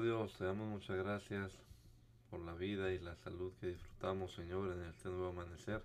[0.00, 1.52] Dios, te damos muchas gracias
[2.28, 5.84] por la vida y la salud que disfrutamos, Señor, en este nuevo amanecer,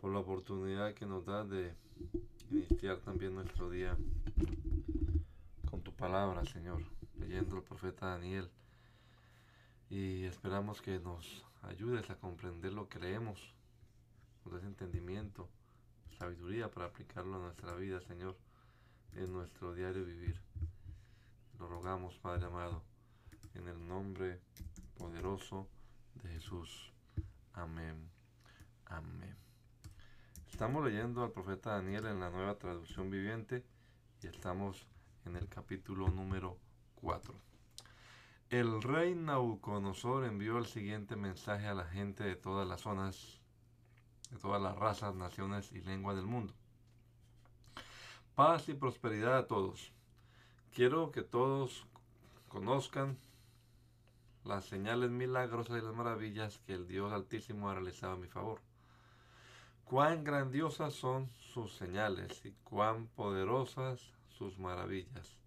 [0.00, 1.74] por la oportunidad que nos da de
[2.50, 3.96] iniciar también nuestro día
[5.70, 6.82] con tu palabra, Señor,
[7.18, 8.48] leyendo el profeta Daniel.
[9.90, 13.52] Y esperamos que nos ayudes a comprender lo que leemos,
[14.44, 15.48] nos des entendimiento,
[16.18, 18.36] sabiduría para aplicarlo a nuestra vida, Señor,
[19.14, 20.40] en nuestro diario vivir.
[21.58, 22.82] Lo rogamos, Padre amado,
[23.54, 24.40] en el nombre
[24.98, 25.66] poderoso
[26.14, 26.92] de Jesús.
[27.54, 28.10] Amén.
[28.86, 29.36] Amén.
[30.50, 33.64] Estamos leyendo al profeta Daniel en la nueva traducción viviente
[34.22, 34.86] y estamos
[35.24, 36.58] en el capítulo número
[36.96, 37.34] 4.
[38.50, 43.40] El rey Nabucodonosor envió el siguiente mensaje a la gente de todas las zonas,
[44.30, 46.54] de todas las razas, naciones y lenguas del mundo.
[48.34, 49.95] Paz y prosperidad a todos.
[50.76, 51.86] Quiero que todos
[52.48, 53.16] conozcan
[54.44, 58.60] las señales milagrosas y las maravillas que el Dios Altísimo ha realizado a mi favor.
[59.86, 65.38] Cuán grandiosas son sus señales y cuán poderosas sus maravillas.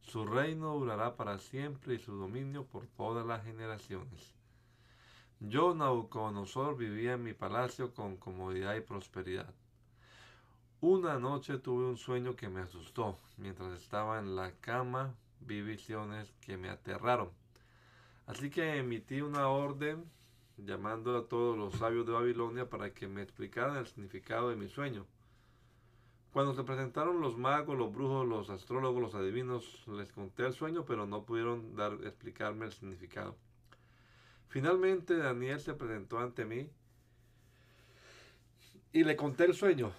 [0.00, 4.34] Su reino durará para siempre y su dominio por todas las generaciones.
[5.40, 9.52] Yo, Nabucodonosor, vivía en mi palacio con comodidad y prosperidad.
[10.82, 13.18] Una noche tuve un sueño que me asustó.
[13.36, 17.28] Mientras estaba en la cama vi visiones que me aterraron.
[18.26, 20.10] Así que emití una orden
[20.56, 24.68] llamando a todos los sabios de Babilonia para que me explicaran el significado de mi
[24.68, 25.04] sueño.
[26.32, 30.86] Cuando se presentaron los magos, los brujos, los astrólogos, los adivinos, les conté el sueño,
[30.86, 33.36] pero no pudieron dar, explicarme el significado.
[34.48, 36.70] Finalmente Daniel se presentó ante mí
[38.94, 39.92] y le conté el sueño.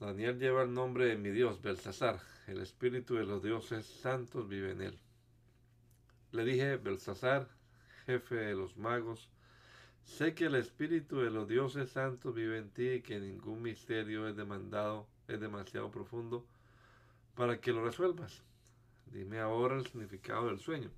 [0.00, 2.18] Daniel lleva el nombre de mi Dios, Belsasar.
[2.46, 4.98] El espíritu de los dioses santos vive en él.
[6.32, 7.46] Le dije, Belsasar,
[8.06, 9.28] jefe de los magos,
[10.02, 14.26] sé que el espíritu de los dioses santos vive en ti y que ningún misterio
[14.26, 16.46] es demandado, es demasiado profundo
[17.34, 18.42] para que lo resuelvas.
[19.04, 20.90] Dime ahora el significado del sueño.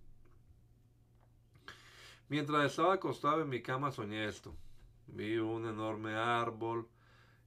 [2.29, 4.55] Mientras estaba acostado en mi cama soñé esto.
[5.09, 6.87] Vi un enorme árbol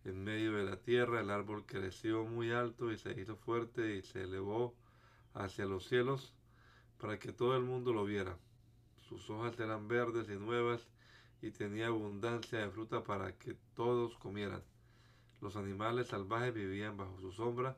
[0.05, 1.19] en medio de la tierra.
[1.19, 4.75] El árbol creció muy alto y se hizo fuerte y se elevó
[5.33, 6.33] hacia los cielos
[6.99, 8.37] para que todo el mundo lo viera.
[9.09, 10.87] Sus hojas eran verdes y nuevas
[11.41, 14.63] y tenía abundancia de fruta para que todos comieran.
[15.41, 17.77] Los animales salvajes vivían bajo su sombra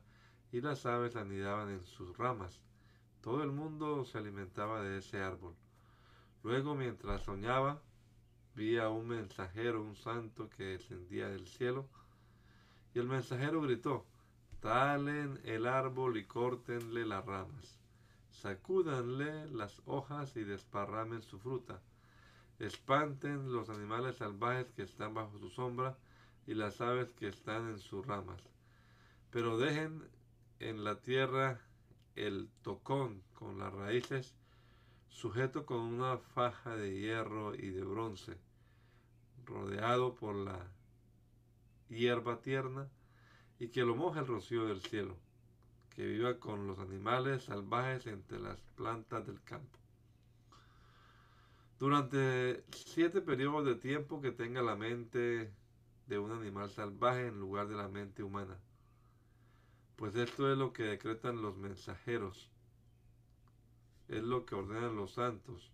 [0.52, 2.60] y las aves anidaban en sus ramas.
[3.20, 5.54] Todo el mundo se alimentaba de ese árbol.
[6.44, 7.82] Luego, mientras soñaba,
[8.54, 11.88] vi a un mensajero, un santo que descendía del cielo
[12.94, 14.06] y el mensajero gritó,
[14.60, 17.78] talen el árbol y córtenle las ramas,
[18.30, 21.80] sacúdanle las hojas y desparramen su fruta,
[22.58, 25.96] espanten los animales salvajes que están bajo su sombra
[26.46, 28.42] y las aves que están en sus ramas,
[29.30, 30.02] pero dejen
[30.58, 31.60] en la tierra
[32.16, 34.34] el tocón con las raíces,
[35.08, 38.36] sujeto con una faja de hierro y de bronce,
[39.44, 40.66] rodeado por la
[41.88, 42.88] hierba tierna,
[43.58, 45.16] y que lo moje el rocío del cielo,
[45.90, 49.78] que viva con los animales salvajes entre las plantas del campo.
[51.78, 55.52] Durante siete periodos de tiempo que tenga la mente
[56.06, 58.56] de un animal salvaje en lugar de la mente humana.
[59.96, 62.50] Pues esto es lo que decretan los mensajeros,
[64.08, 65.72] es lo que ordenan los santos,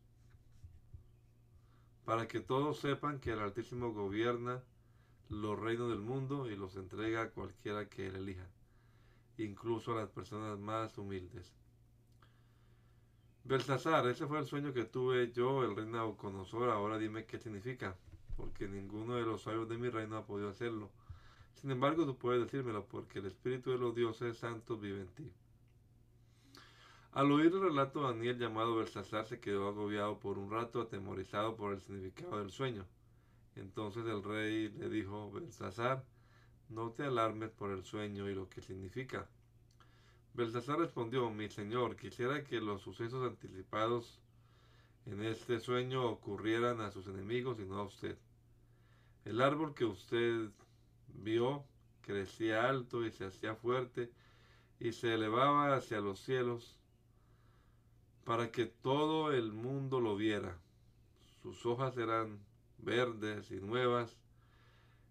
[2.05, 4.62] para que todos sepan que el Altísimo gobierna
[5.34, 8.46] los reinos del mundo y los entrega a cualquiera que él elija,
[9.38, 11.52] incluso a las personas más humildes.
[13.44, 17.96] Belsasar, ese fue el sueño que tuve yo, el rey Nabucodonosor, ahora dime qué significa,
[18.36, 20.90] porque ninguno de los sabios de mi reino ha podido hacerlo.
[21.54, 25.32] Sin embargo, tú puedes decírmelo, porque el Espíritu de los dioses santos vive en ti.
[27.12, 31.72] Al oír el relato, Daniel, llamado Belsasar, se quedó agobiado por un rato, atemorizado por
[31.72, 32.86] el significado del sueño.
[33.56, 36.05] Entonces el rey le dijo, Belsasar,
[36.69, 39.29] no te alarmes por el sueño y lo que significa.
[40.35, 44.21] Belsasar respondió, mi señor, quisiera que los sucesos anticipados
[45.06, 48.19] en este sueño ocurrieran a sus enemigos y no a usted.
[49.25, 50.51] El árbol que usted
[51.09, 51.65] vio
[52.01, 54.11] crecía alto y se hacía fuerte
[54.81, 56.77] y se elevaba hacia los cielos
[58.25, 60.59] para que todo el mundo lo viera.
[61.43, 62.39] Sus hojas eran
[62.84, 64.16] verdes y nuevas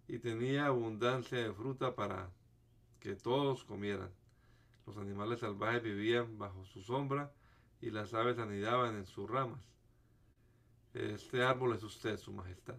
[0.08, 2.30] y tenía abundancia de fruta para
[3.00, 4.12] que todos comieran.
[4.86, 7.32] Los animales salvajes vivían bajo su sombra
[7.82, 9.64] y las aves anidaban en sus ramas.
[10.94, 12.78] Este árbol es usted, su majestad.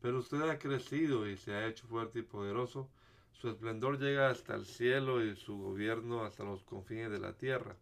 [0.00, 2.88] Pero usted ha crecido y se ha hecho fuerte y poderoso.
[3.32, 7.76] Su esplendor llega hasta el cielo y su gobierno hasta los confines de la tierra.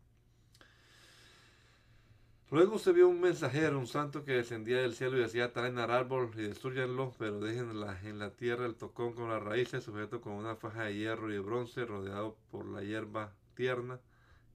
[2.51, 5.91] Luego usted vio un mensajero, un santo que descendía del cielo y decía, traen al
[5.91, 7.71] árbol y destruyanlo, pero dejen
[8.05, 11.35] en la tierra el tocón con las raíces, sujeto con una faja de hierro y
[11.35, 14.01] de bronce, rodeado por la hierba tierna,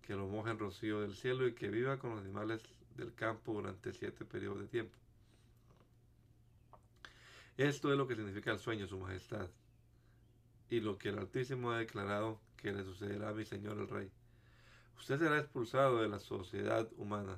[0.02, 2.64] que lo moje en rocío del cielo y que viva con los animales
[2.96, 4.98] del campo durante siete periodos de tiempo.
[7.58, 9.50] Esto es lo que significa el sueño, Su Majestad,
[10.68, 14.10] y lo que el Altísimo ha declarado que le sucederá a mi Señor el Rey.
[14.98, 17.38] Usted será expulsado de la sociedad humana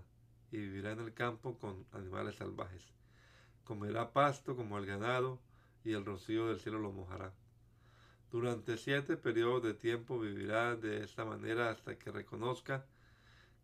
[0.52, 2.84] y vivirá en el campo con animales salvajes.
[3.64, 5.40] Comerá pasto como el ganado
[5.84, 7.34] y el rocío del cielo lo mojará.
[8.32, 12.86] Durante siete periodos de tiempo vivirá de esta manera hasta que reconozca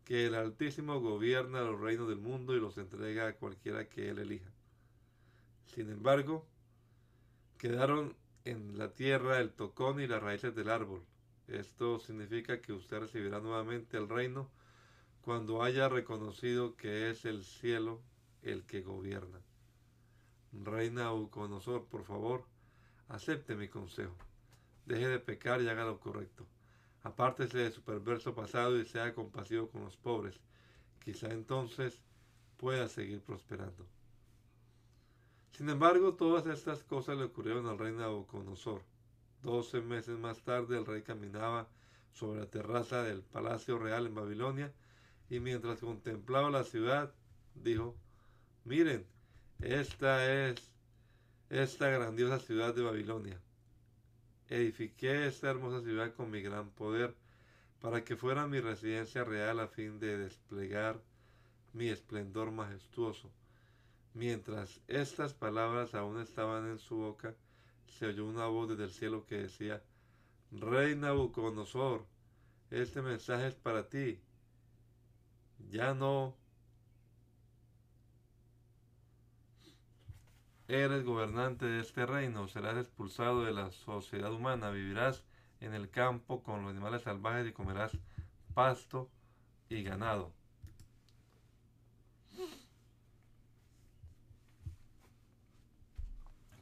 [0.04, 4.18] que el Altísimo gobierna los reinos del mundo y los entrega a cualquiera que él
[4.18, 4.50] elija.
[5.66, 6.46] Sin embargo,
[7.58, 11.04] quedaron en la tierra el tocón y las raíces del árbol.
[11.46, 14.50] Esto significa que usted recibirá nuevamente el reino
[15.22, 18.00] cuando haya reconocido que es el cielo
[18.42, 19.40] el que gobierna.
[20.52, 22.44] Reina Uconosor, por favor,
[23.08, 24.16] acepte mi consejo.
[24.84, 26.44] Deje de pecar y haga lo correcto.
[27.04, 30.34] Apártese de su perverso pasado y sea compasivo con los pobres.
[31.04, 32.00] Quizá entonces
[32.56, 33.86] pueda seguir prosperando.
[35.52, 38.82] Sin embargo, todas estas cosas le ocurrieron al rey Nabucodonosor.
[39.42, 41.68] Doce meses más tarde el rey caminaba
[42.12, 44.72] sobre la terraza del palacio real en Babilonia
[45.32, 47.12] y mientras contemplaba la ciudad,
[47.54, 47.96] dijo,
[48.64, 49.06] miren,
[49.60, 50.70] esta es
[51.50, 53.40] esta grandiosa ciudad de Babilonia
[54.52, 57.14] edifiqué esta hermosa ciudad con mi gran poder,
[57.80, 61.00] para que fuera mi residencia real a fin de desplegar
[61.72, 63.30] mi esplendor majestuoso.
[64.14, 67.34] Mientras estas palabras aún estaban en su boca,
[67.86, 69.82] se oyó una voz desde el cielo que decía,
[70.50, 72.04] Rey Nabucodonosor,
[72.70, 74.20] este mensaje es para ti.
[75.70, 76.34] Ya no
[80.72, 85.22] Eres gobernante de este reino, serás expulsado de la sociedad humana, vivirás
[85.60, 87.92] en el campo con los animales salvajes y comerás
[88.54, 89.10] pasto
[89.68, 90.32] y ganado.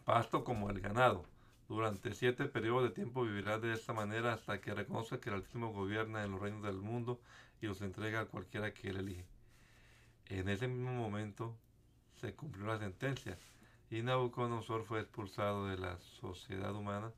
[0.05, 1.25] Pasto como el ganado.
[1.69, 5.73] Durante siete periodos de tiempo vivirás de esta manera hasta que reconozca que el Altísimo
[5.73, 7.21] gobierna en los reinos del mundo
[7.61, 9.27] y los entrega a cualquiera que él elige.
[10.27, 11.57] En ese mismo momento
[12.21, 13.39] se cumplió la sentencia
[13.91, 17.13] y Nabucodonosor fue expulsado de la sociedad humana,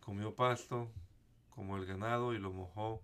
[0.00, 0.90] comió pasto
[1.50, 3.02] como el ganado y lo mojó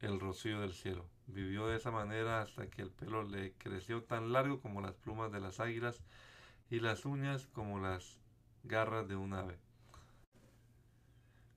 [0.00, 1.04] el rocío del cielo.
[1.26, 5.32] Vivió de esa manera hasta que el pelo le creció tan largo como las plumas
[5.32, 6.00] de las águilas
[6.70, 8.20] y las uñas como las
[8.64, 9.58] garras de un ave.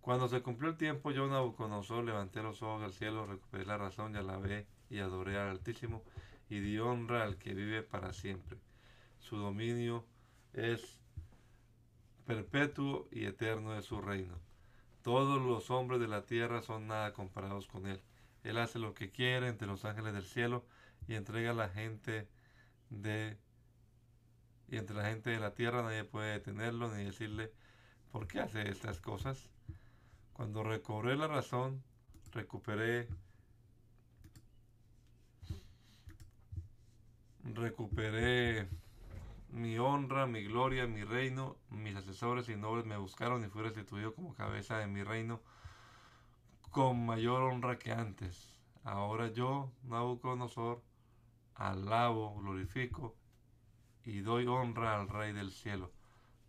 [0.10, 4.16] Cuando se cumplió el tiempo, yo Nabucodonosor levanté los ojos al cielo, recuperé la razón
[4.16, 6.04] y alabé y adoré al Altísimo
[6.50, 8.58] y di honra al que vive para siempre
[9.20, 10.04] su dominio
[10.54, 10.98] es
[12.25, 14.39] perpetuo y eterno de su reino.
[15.04, 18.01] Todos los hombres de la tierra son nada comparados con él.
[18.44, 20.66] Él hace lo que quiere entre los ángeles del cielo
[21.08, 22.28] y entrega a la gente
[22.89, 23.38] de
[24.70, 27.54] y entre la gente de la tierra nadie puede detenerlo ni decirle
[28.12, 29.51] por qué hace estas cosas.
[30.39, 31.84] Cuando recobré la razón,
[32.31, 33.10] recuperé
[37.43, 38.69] recuperé
[39.50, 44.15] mi honra, mi gloria, mi reino, mis asesores y nobles me buscaron y fui restituido
[44.15, 45.41] como cabeza de mi reino
[46.72, 48.55] con mayor honra que antes.
[48.86, 50.81] Ahora yo, Nabucodonosor,
[51.55, 53.17] alabo, glorifico
[54.05, 55.91] y doy honra al Rey del cielo.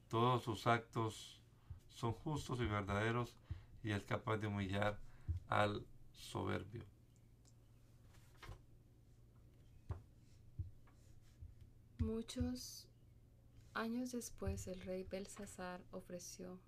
[0.06, 1.42] Todos sus actos
[1.88, 3.36] son justos y verdaderos
[3.82, 4.98] y es capaz de humillar
[5.48, 6.84] al soberbio.
[11.98, 12.90] Muchos
[13.74, 16.58] Años después el rey Belsasar ofreció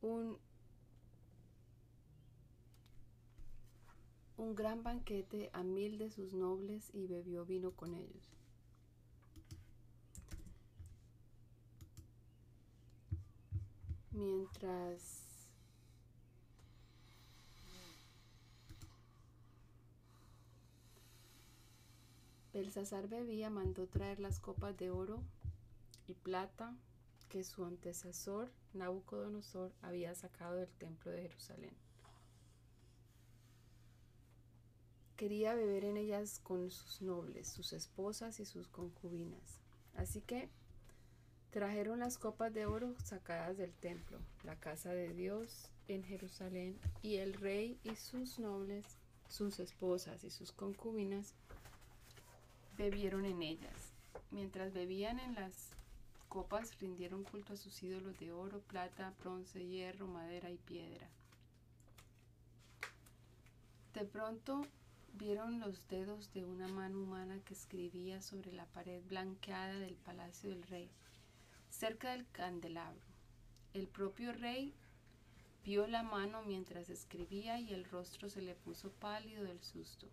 [0.00, 0.36] un,
[4.36, 8.36] un gran banquete a mil de sus nobles y bebió vino con ellos.
[14.14, 15.24] Mientras
[22.52, 25.20] Belsasar bebía, mandó traer las copas de oro
[26.06, 26.76] y plata
[27.28, 31.74] que su antecesor Nabucodonosor había sacado del templo de Jerusalén.
[35.16, 39.60] Quería beber en ellas con sus nobles, sus esposas y sus concubinas.
[39.96, 40.48] Así que
[41.54, 47.18] trajeron las copas de oro sacadas del templo, la casa de Dios en Jerusalén, y
[47.18, 48.84] el rey y sus nobles,
[49.28, 51.32] sus esposas y sus concubinas
[52.76, 53.92] bebieron en ellas.
[54.32, 55.70] Mientras bebían en las
[56.28, 61.08] copas, rindieron culto a sus ídolos de oro, plata, bronce, hierro, madera y piedra.
[63.94, 64.66] De pronto
[65.12, 70.50] vieron los dedos de una mano humana que escribía sobre la pared blanqueada del palacio
[70.50, 70.90] del rey,
[71.74, 73.02] cerca del candelabro.
[73.72, 74.72] El propio rey
[75.64, 80.06] vio la mano mientras escribía y el rostro se le puso pálido del susto.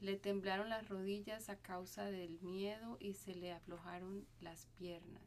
[0.00, 5.22] Le temblaron las rodillas a causa del miedo y se le aflojaron las piernas.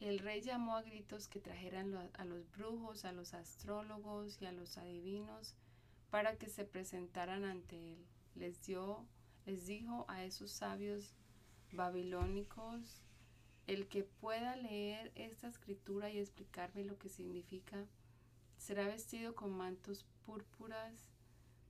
[0.00, 4.52] El rey llamó a gritos que trajeran a los brujos, a los astrólogos y a
[4.52, 5.54] los adivinos
[6.10, 8.06] para que se presentaran ante él.
[8.34, 9.04] Les dio,
[9.44, 11.14] les dijo a esos sabios
[11.72, 13.04] babilónicos,
[13.66, 17.86] el que pueda leer esta escritura y explicarme lo que significa,
[18.58, 21.10] será vestido con mantos púrpuras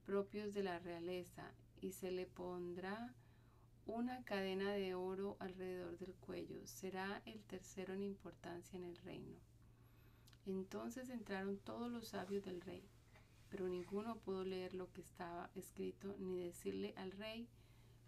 [0.05, 3.15] propios de la realeza y se le pondrá
[3.87, 6.67] una cadena de oro alrededor del cuello.
[6.67, 9.37] Será el tercero en importancia en el reino.
[10.47, 12.89] Entonces entraron todos los sabios del rey,
[13.51, 17.49] pero ninguno pudo leer lo que estaba escrito ni decirle al rey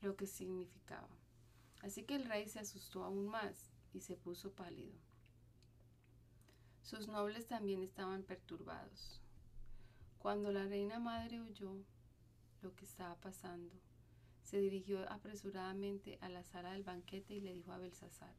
[0.02, 1.09] lo que significaba.
[1.83, 4.95] Así que el rey se asustó aún más y se puso pálido.
[6.83, 9.23] Sus nobles también estaban perturbados.
[10.19, 11.83] Cuando la reina madre oyó
[12.61, 13.73] lo que estaba pasando,
[14.43, 18.35] se dirigió apresuradamente a la sala del banquete y le dijo a Belsasar,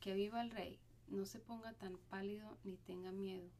[0.00, 3.50] que viva el rey, no se ponga tan pálido ni tenga miedo.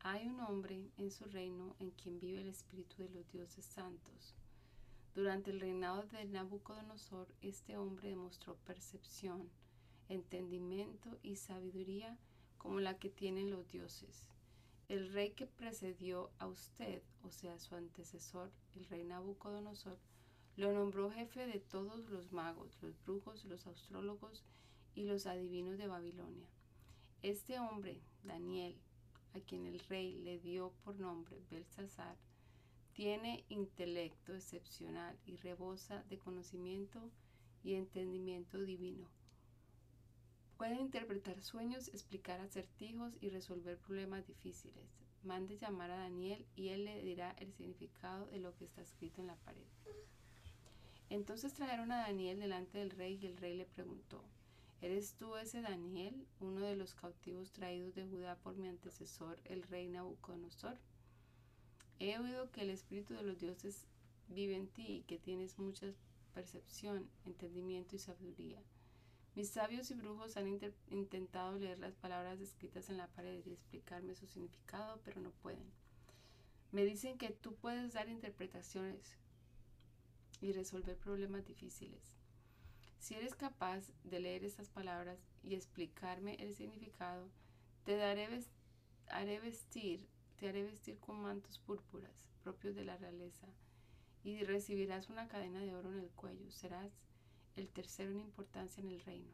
[0.00, 4.34] Hay un hombre en su reino en quien vive el espíritu de los dioses santos.
[5.14, 9.50] Durante el reinado de Nabucodonosor, este hombre demostró percepción,
[10.08, 12.18] entendimiento y sabiduría
[12.58, 14.28] como la que tienen los dioses.
[14.88, 19.98] El rey que precedió a usted, o sea, su antecesor, el rey Nabucodonosor,
[20.56, 24.44] lo nombró jefe de todos los magos, los brujos, los astrólogos
[24.94, 26.48] y los adivinos de Babilonia.
[27.22, 28.76] Este hombre, Daniel,
[29.34, 32.16] a quien el rey le dio por nombre Belsasar,
[32.94, 37.10] tiene intelecto excepcional y rebosa de conocimiento
[37.62, 39.15] y entendimiento divino.
[40.56, 44.84] Puede interpretar sueños, explicar acertijos y resolver problemas difíciles.
[45.22, 49.20] Mande llamar a Daniel y él le dirá el significado de lo que está escrito
[49.20, 49.66] en la pared.
[51.10, 54.24] Entonces trajeron a Daniel delante del rey y el rey le preguntó,
[54.80, 59.62] ¿Eres tú ese Daniel, uno de los cautivos traídos de Judá por mi antecesor, el
[59.62, 60.78] rey Nabucodonosor?
[61.98, 63.86] He oído que el Espíritu de los dioses
[64.28, 65.86] vive en ti y que tienes mucha
[66.34, 68.62] percepción, entendimiento y sabiduría.
[69.36, 70.48] Mis sabios y brujos han
[70.88, 75.70] intentado leer las palabras escritas en la pared y explicarme su significado, pero no pueden.
[76.72, 79.18] Me dicen que tú puedes dar interpretaciones
[80.40, 82.16] y resolver problemas difíciles.
[82.98, 87.28] Si eres capaz de leer estas palabras y explicarme el significado,
[87.84, 88.42] te daré
[89.08, 93.48] haré vestir, te haré vestir con mantos púrpuras propios de la realeza
[94.24, 96.50] y recibirás una cadena de oro en el cuello.
[96.50, 96.90] Serás
[97.56, 99.32] el tercero en importancia en el reino.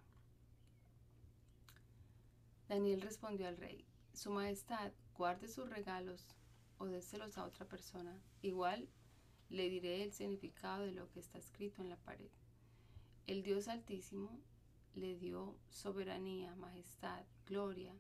[2.69, 6.27] Daniel respondió al rey, Su Majestad, guarde sus regalos
[6.79, 8.19] o déselos a otra persona.
[8.41, 8.89] Igual
[9.51, 12.31] le diré el significado de lo que está escrito en la pared.
[13.27, 14.41] El Dios Altísimo
[14.95, 17.95] le dio soberanía, majestad, gloria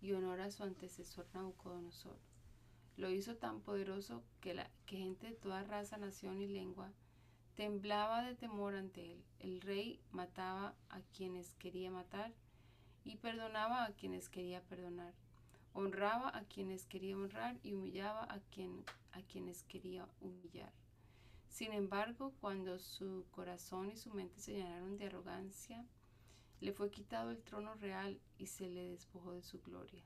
[0.00, 2.18] y honor a su antecesor Nabucodonosor.
[2.96, 6.92] Lo hizo tan poderoso que, la, que gente de toda raza, nación y lengua
[7.58, 9.24] temblaba de temor ante él.
[9.40, 12.32] El rey mataba a quienes quería matar
[13.02, 15.12] y perdonaba a quienes quería perdonar.
[15.72, 20.72] Honraba a quienes quería honrar y humillaba a, quien, a quienes quería humillar.
[21.48, 25.84] Sin embargo, cuando su corazón y su mente se llenaron de arrogancia,
[26.60, 30.04] le fue quitado el trono real y se le despojó de su gloria.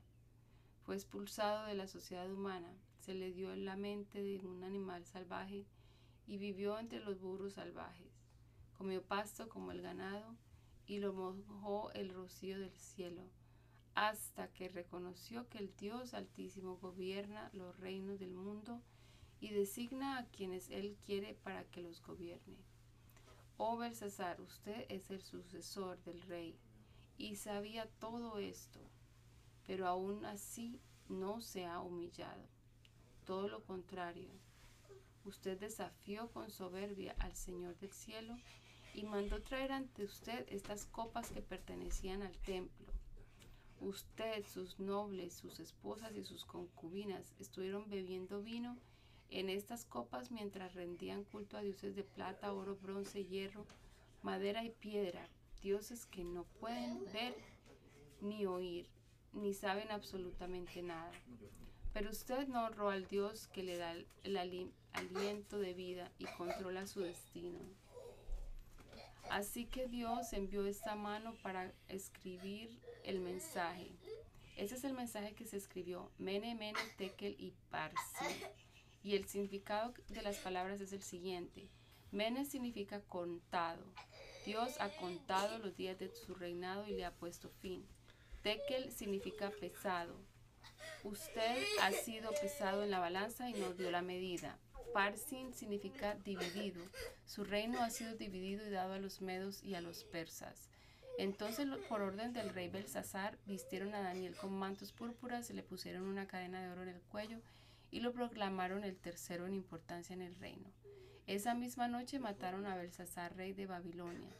[0.85, 5.67] Fue expulsado de la sociedad humana, se le dio la mente de un animal salvaje
[6.33, 8.11] y vivió entre los burros salvajes.
[8.79, 10.35] Comió pasto como el ganado
[10.87, 13.29] y lo mojó el rocío del cielo,
[13.95, 18.81] hasta que reconoció que el Dios Altísimo gobierna los reinos del mundo
[19.41, 22.57] y designa a quienes Él quiere para que los gobierne.
[23.59, 26.57] Oh Belsasar, usted es el sucesor del rey
[27.19, 28.81] y sabía todo esto,
[29.67, 32.49] pero aún así no se ha humillado.
[33.27, 34.31] Todo lo contrario,
[35.25, 38.37] usted desafió con soberbia al Señor del cielo
[38.95, 42.93] y mandó traer ante usted estas copas que pertenecían al templo.
[43.81, 48.79] Usted, sus nobles, sus esposas y sus concubinas estuvieron bebiendo vino
[49.31, 53.67] en estas copas mientras rendían culto a dioses de plata, oro, bronce, hierro,
[54.23, 55.27] madera y piedra,
[55.63, 57.35] dioses que no pueden ver
[58.21, 58.89] ni oír,
[59.33, 61.11] ni saben absolutamente nada.
[61.93, 64.37] Pero usted no honró al Dios que le da el
[64.93, 67.59] aliento de vida y controla su destino.
[69.31, 73.91] Así que Dios envió esta mano para escribir el mensaje.
[74.57, 78.45] Ese es el mensaje que se escribió, Mene, Mene, Tekel y Parsi.
[79.03, 81.69] Y el significado de las palabras es el siguiente.
[82.11, 83.83] Mene significa contado.
[84.45, 87.87] Dios ha contado los días de su reinado y le ha puesto fin.
[88.43, 90.15] Tekel significa pesado.
[91.05, 94.59] Usted ha sido pesado en la balanza y nos dio la medida.
[94.93, 96.83] Parsin significa dividido.
[97.25, 100.69] Su reino ha sido dividido y dado a los medos y a los persas.
[101.19, 106.27] Entonces, por orden del rey Belsasar, vistieron a Daniel con mantos púrpuras, le pusieron una
[106.27, 107.39] cadena de oro en el cuello
[107.91, 110.71] y lo proclamaron el tercero en importancia en el reino.
[111.27, 114.31] Esa misma noche mataron a Belsasar, rey de Babilonia,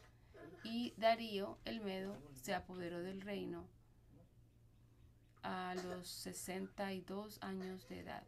[0.63, 3.67] y Darío el Medo se apoderó del reino
[5.43, 8.23] a los 62 años de edad.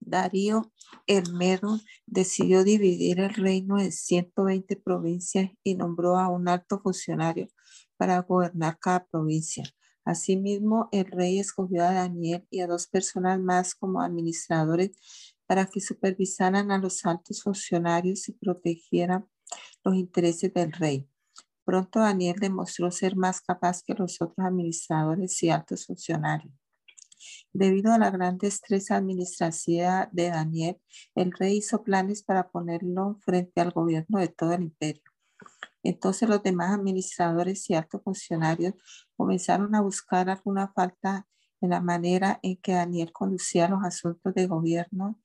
[0.00, 0.72] Darío
[1.06, 1.24] el
[2.06, 7.48] decidió dividir el reino en 120 provincias y nombró a un alto funcionario
[7.96, 9.64] para gobernar cada provincia.
[10.04, 14.92] Asimismo, el rey escogió a Daniel y a dos personas más como administradores
[15.46, 19.28] para que supervisaran a los altos funcionarios y protegieran
[19.84, 21.08] los intereses del rey.
[21.64, 26.59] Pronto Daniel demostró ser más capaz que los otros administradores y altos funcionarios.
[27.52, 30.80] Debido a la gran destreza administrativa de Daniel,
[31.14, 35.02] el rey hizo planes para ponerlo frente al gobierno de todo el imperio.
[35.82, 38.74] Entonces los demás administradores y altos funcionarios
[39.16, 41.26] comenzaron a buscar alguna falta
[41.60, 45.18] en la manera en que Daniel conducía los asuntos de gobierno,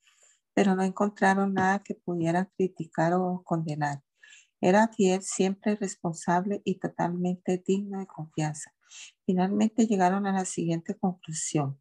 [0.54, 4.02] pero no encontraron nada que pudieran criticar o condenar.
[4.60, 8.75] Era fiel, siempre responsable y totalmente digno de confianza.
[9.24, 11.78] Finalmente llegaron a la siguiente conclusión.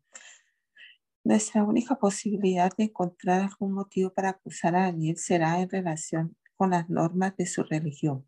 [1.23, 6.69] Nuestra única posibilidad de encontrar algún motivo para acusar a Daniel será en relación con
[6.69, 8.27] las normas de su religión.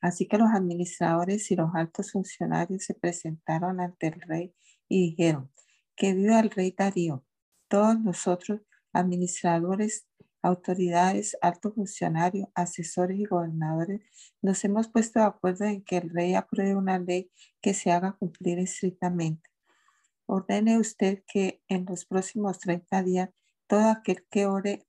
[0.00, 4.54] Así que los administradores y los altos funcionarios se presentaron ante el rey
[4.88, 5.50] y dijeron,
[5.96, 7.24] que viva el rey Darío.
[7.68, 10.06] Todos nosotros, administradores,
[10.42, 14.00] autoridades, altos funcionarios, asesores y gobernadores,
[14.42, 18.12] nos hemos puesto de acuerdo en que el rey apruebe una ley que se haga
[18.12, 19.50] cumplir estrictamente.
[20.26, 23.30] Ordene usted que en los próximos 30 días
[23.66, 24.86] todo aquel que ore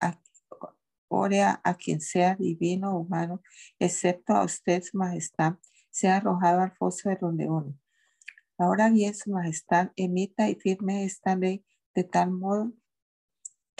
[0.00, 3.40] a, quien sea divino o humano,
[3.78, 5.54] excepto a usted, su majestad,
[5.90, 7.76] sea arrojado al foso de los leones.
[8.58, 11.64] Ahora bien, su majestad emita y firme esta ley
[11.94, 12.72] de tal modo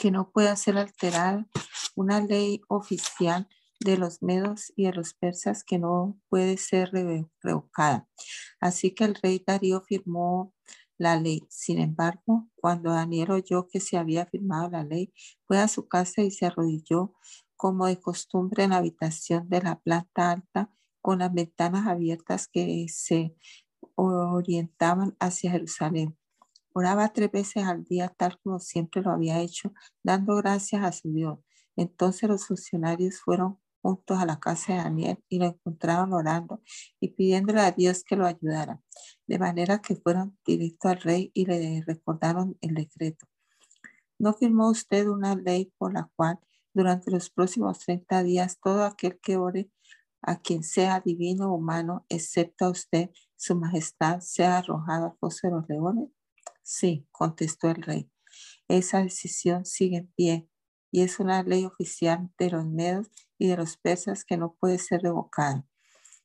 [0.05, 1.47] que no pueda ser alterada
[1.95, 6.91] una ley oficial de los medos y de los persas que no puede ser
[7.41, 8.07] revocada.
[8.59, 10.53] Así que el rey Darío firmó
[10.99, 11.41] la ley.
[11.49, 15.11] Sin embargo, cuando Daniel oyó que se había firmado la ley,
[15.47, 17.15] fue a su casa y se arrodilló
[17.55, 22.85] como de costumbre en la habitación de la planta alta con las ventanas abiertas que
[22.89, 23.35] se
[23.95, 26.15] orientaban hacia Jerusalén.
[26.77, 29.71] Oraba tres veces al día tal como siempre lo había hecho,
[30.03, 31.39] dando gracias a su Dios.
[31.77, 36.61] Entonces los funcionarios fueron juntos a la casa de Daniel y lo encontraron orando
[36.99, 38.81] y pidiéndole a Dios que lo ayudara.
[39.25, 43.25] De manera que fueron directo al rey y le recordaron el decreto.
[44.19, 46.39] ¿No firmó usted una ley por la cual
[46.73, 49.71] durante los próximos 30 días todo aquel que ore
[50.21, 55.47] a quien sea divino o humano, excepto a usted, su majestad, sea arrojado al foso
[55.47, 56.09] de los leones?
[56.67, 58.09] Sí, contestó el rey.
[58.67, 60.49] Esa decisión sigue en pie
[60.89, 64.79] y es una ley oficial de los medos y de los persas que no puede
[64.79, 65.67] ser revocada.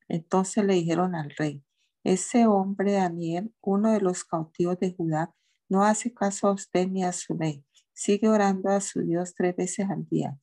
[0.08, 1.62] Entonces le dijeron al rey,
[2.04, 5.34] ese hombre Daniel, uno de los cautivos de Judá,
[5.68, 7.62] no hace caso a usted ni a su ley.
[7.92, 10.38] Sigue orando a su Dios tres veces al día.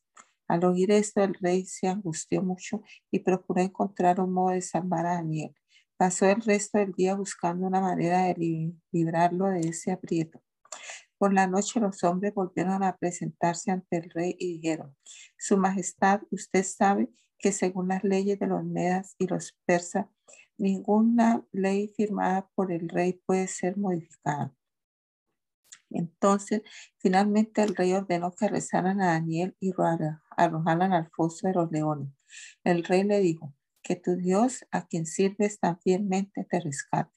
[0.47, 5.07] Al oír esto, el rey se angustió mucho y procuró encontrar un modo de salvar
[5.07, 5.55] a Daniel.
[5.97, 10.39] Pasó el resto del día buscando una manera de librarlo de ese aprieto.
[11.17, 14.95] Por la noche los hombres volvieron a presentarse ante el rey y dijeron,
[15.39, 20.05] Su Majestad, usted sabe que según las leyes de los medas y los persas,
[20.57, 24.53] ninguna ley firmada por el rey puede ser modificada.
[25.89, 26.61] Entonces,
[26.97, 29.73] finalmente el rey ordenó que rezaran a Daniel y
[30.35, 32.09] arrojaran al foso de los leones.
[32.63, 33.53] El rey le dijo,
[33.87, 37.15] que tu Dios a quien sirves tan fielmente te rescate.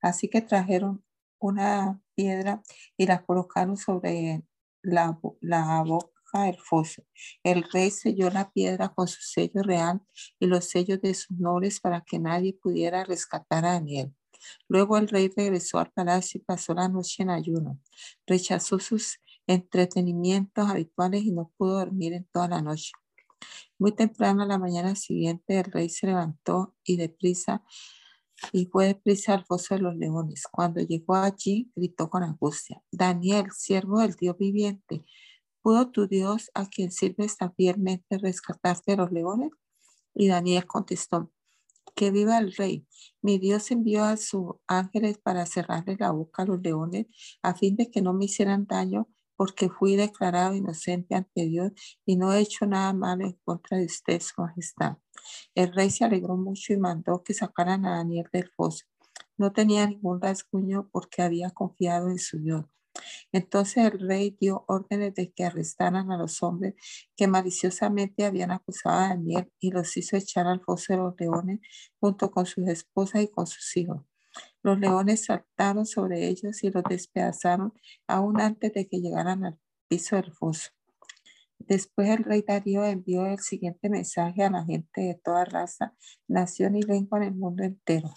[0.00, 1.04] Así que trajeron
[1.40, 2.62] una piedra
[2.96, 4.44] y la colocaron sobre
[4.82, 7.02] la, la boca del foso.
[7.42, 10.00] El rey selló la piedra con su sello real
[10.38, 14.14] y los sellos de sus nobles para que nadie pudiera rescatar a Daniel.
[14.68, 17.80] Luego el rey regresó al palacio y pasó la noche en ayuno.
[18.26, 22.92] Rechazó sus entretenimientos habituales y no pudo dormir en toda la noche.
[23.78, 27.62] Muy temprano a la mañana siguiente el rey se levantó y deprisa
[28.52, 30.44] y fue deprisa al foso de los leones.
[30.50, 35.04] Cuando llegó allí, gritó con angustia, Daniel, siervo del Dios viviente,
[35.60, 39.50] ¿pudo tu Dios a quien sirves tan fielmente rescatarte de los leones?
[40.14, 41.30] Y Daniel contestó,
[41.94, 42.86] que viva el rey.
[43.20, 47.06] Mi Dios envió a sus ángeles para cerrarle la boca a los leones
[47.42, 51.72] a fin de que no me hicieran daño porque fui declarado inocente ante Dios
[52.04, 54.98] y no he hecho nada malo en contra de usted, su majestad.
[55.54, 58.86] El rey se alegró mucho y mandó que sacaran a Daniel del foso.
[59.36, 62.64] No tenía ningún rasguño porque había confiado en su Dios.
[63.32, 66.74] Entonces el rey dio órdenes de que arrestaran a los hombres
[67.16, 71.60] que maliciosamente habían acusado a Daniel y los hizo echar al foso de los leones
[72.00, 74.02] junto con sus esposas y con sus hijos.
[74.62, 77.72] Los leones saltaron sobre ellos y los despedazaron
[78.06, 80.70] aún antes de que llegaran al piso del foso.
[81.58, 85.94] Después el rey Darío envió el siguiente mensaje a la gente de toda raza,
[86.28, 88.12] nación y lengua en el mundo entero.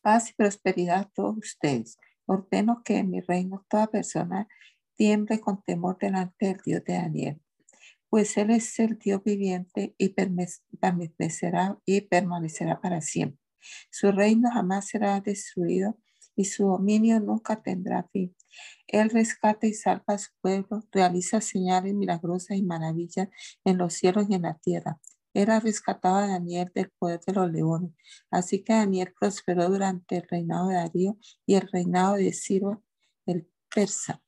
[0.00, 1.98] Paz y prosperidad a todos ustedes.
[2.26, 4.48] Ordeno que en mi reino toda persona
[4.96, 7.40] tiemble con temor delante del Dios de Daniel,
[8.10, 13.47] pues Él es el Dios viviente y permanecerá, y permanecerá para siempre.
[13.90, 15.96] Su reino jamás será destruido
[16.36, 18.34] y su dominio nunca tendrá fin.
[18.86, 23.28] Él rescata y salva a su pueblo, realiza señales milagrosas y maravillas
[23.64, 25.00] en los cielos y en la tierra.
[25.34, 27.92] Era rescatado a Daniel del poder de los leones.
[28.30, 32.82] Así que Daniel prosperó durante el reinado de Darío y el reinado de Ciro
[33.26, 34.22] el persa.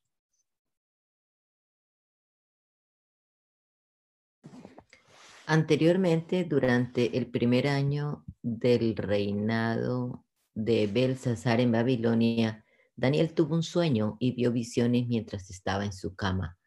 [5.46, 10.24] Anteriormente, durante el primer año del reinado
[10.54, 12.64] de Belsasar en Babilonia,
[12.96, 16.58] Daniel tuvo un sueño y vio visiones mientras estaba en su cama.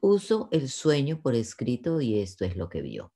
[0.00, 3.12] Puso el sueño por escrito y esto es lo que vio.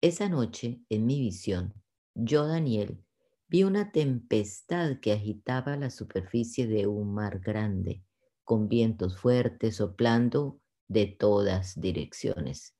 [0.00, 1.74] Esa noche, en mi visión,
[2.14, 3.04] yo, Daniel,
[3.48, 8.02] vi una tempestad que agitaba la superficie de un mar grande,
[8.44, 12.74] con vientos fuertes soplando de todas direcciones.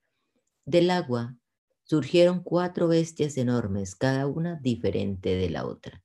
[0.65, 1.37] Del agua
[1.85, 6.03] surgieron cuatro bestias enormes, cada una diferente de la otra.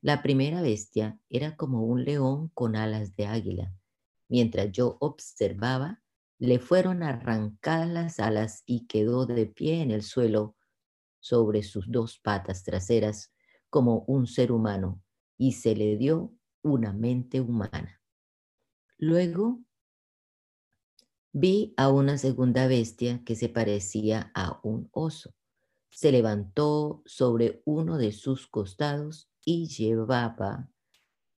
[0.00, 3.72] La primera bestia era como un león con alas de águila.
[4.28, 6.02] Mientras yo observaba,
[6.38, 10.56] le fueron arrancadas las alas y quedó de pie en el suelo
[11.20, 13.32] sobre sus dos patas traseras
[13.70, 15.00] como un ser humano
[15.38, 18.02] y se le dio una mente humana.
[18.98, 19.60] Luego
[21.34, 25.34] Vi a una segunda bestia que se parecía a un oso.
[25.90, 30.68] Se levantó sobre uno de sus costados y llevaba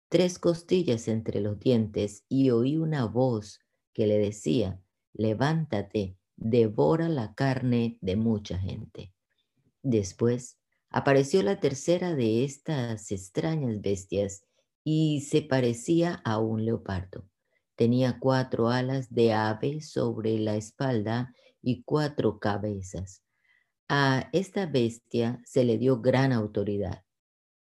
[0.08, 3.60] tres costillas entre los dientes y oí una voz
[3.92, 4.80] que le decía,
[5.12, 9.12] levántate, devora la carne de mucha gente.
[9.82, 10.58] Después
[10.90, 14.44] apareció la tercera de estas extrañas bestias
[14.82, 17.28] y se parecía a un leopardo.
[17.76, 23.22] Tenía cuatro alas de ave sobre la espalda y cuatro cabezas.
[23.88, 27.04] A esta bestia se le dio gran autoridad.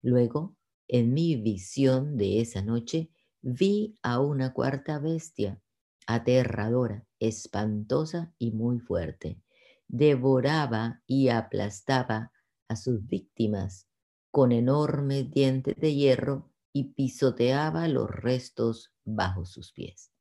[0.01, 0.55] Luego,
[0.87, 3.09] en mi visión de esa noche,
[3.41, 5.61] vi a una cuarta bestia,
[6.07, 9.41] aterradora, espantosa y muy fuerte.
[9.87, 12.31] Devoraba y aplastaba
[12.67, 13.87] a sus víctimas
[14.31, 20.11] con enormes dientes de hierro y pisoteaba los restos bajo sus pies.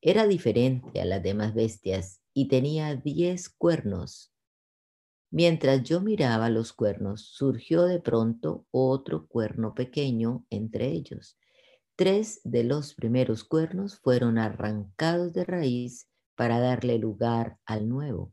[0.00, 4.32] Era diferente a las demás bestias y tenía diez cuernos
[5.30, 11.38] Mientras yo miraba los cuernos, surgió de pronto otro cuerno pequeño entre ellos.
[11.96, 18.32] Tres de los primeros cuernos fueron arrancados de raíz para darle lugar al nuevo.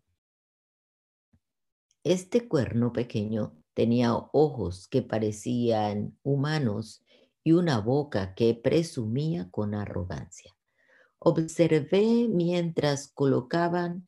[2.04, 7.04] Este cuerno pequeño tenía ojos que parecían humanos
[7.46, 10.58] y una boca que presumía con arrogancia.
[11.20, 14.08] Observé mientras colocaban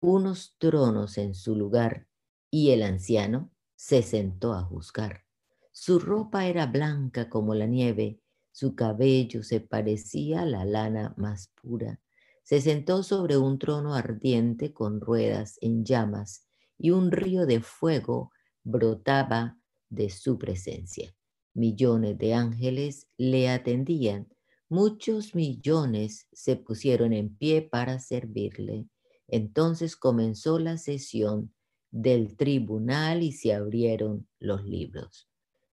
[0.00, 2.06] unos tronos en su lugar
[2.48, 5.24] y el anciano se sentó a juzgar.
[5.72, 8.20] Su ropa era blanca como la nieve,
[8.52, 12.00] su cabello se parecía a la lana más pura.
[12.44, 16.46] Se sentó sobre un trono ardiente con ruedas en llamas
[16.78, 18.30] y un río de fuego
[18.62, 19.58] brotaba
[19.90, 21.12] de su presencia.
[21.56, 24.28] Millones de ángeles le atendían,
[24.68, 28.86] muchos millones se pusieron en pie para servirle.
[29.26, 31.52] Entonces comenzó la sesión
[31.90, 35.28] del tribunal y se abrieron los libros.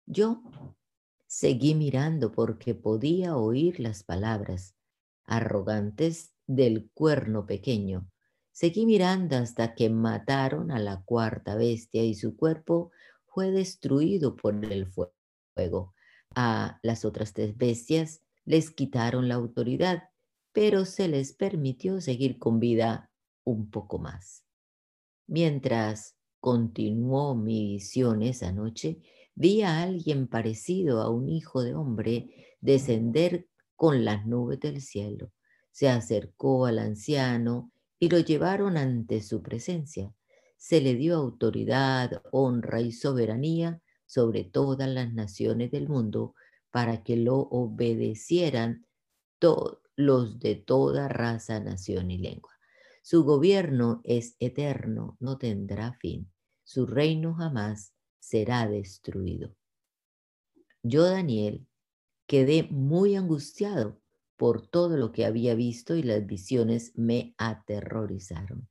[0.05, 0.41] Yo
[1.27, 4.75] seguí mirando porque podía oír las palabras
[5.25, 8.09] arrogantes del cuerno pequeño
[8.57, 12.89] Seguí mirando hasta que mataron a la cuarta bestia y su cuerpo
[13.27, 15.13] fue destruido por el fuego.
[16.35, 20.03] A las otras tres bestias les quitaron la autoridad,
[20.51, 23.11] pero se les permitió seguir con vida
[23.43, 24.43] un poco más.
[25.27, 29.01] Mientras continuó mi visión esa noche,
[29.35, 35.31] vi a alguien parecido a un hijo de hombre descender con las nubes del cielo.
[35.71, 40.13] Se acercó al anciano y lo llevaron ante su presencia.
[40.55, 46.33] Se le dio autoridad, honra y soberanía sobre todas las naciones del mundo
[46.71, 48.87] para que lo obedecieran
[49.95, 52.51] los de toda raza, nación y lengua.
[53.03, 56.31] Su gobierno es eterno, no tendrá fin.
[56.63, 59.55] Su reino jamás será destruido.
[60.83, 61.65] Yo, Daniel,
[62.25, 64.01] quedé muy angustiado
[64.35, 68.67] por todo lo que había visto y las visiones me aterrorizaron.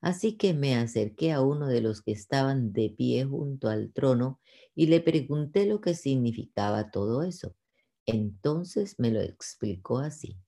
[0.00, 4.40] Así que me acerqué a uno de los que estaban de pie junto al trono
[4.74, 7.56] y le pregunté lo que significaba todo eso.
[8.06, 10.38] Entonces me lo explicó así.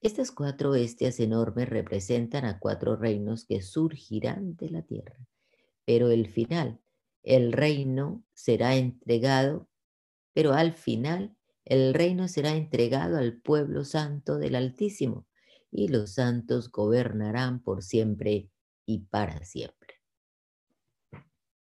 [0.00, 5.16] Estas cuatro bestias enormes representan a cuatro reinos que surgirán de la tierra,
[5.86, 6.80] pero el final,
[7.22, 9.70] el reino será entregado,
[10.34, 11.34] pero al final
[11.64, 15.26] el reino será entregado al pueblo santo del Altísimo,
[15.70, 18.50] y los santos gobernarán por siempre
[18.86, 19.94] y para siempre.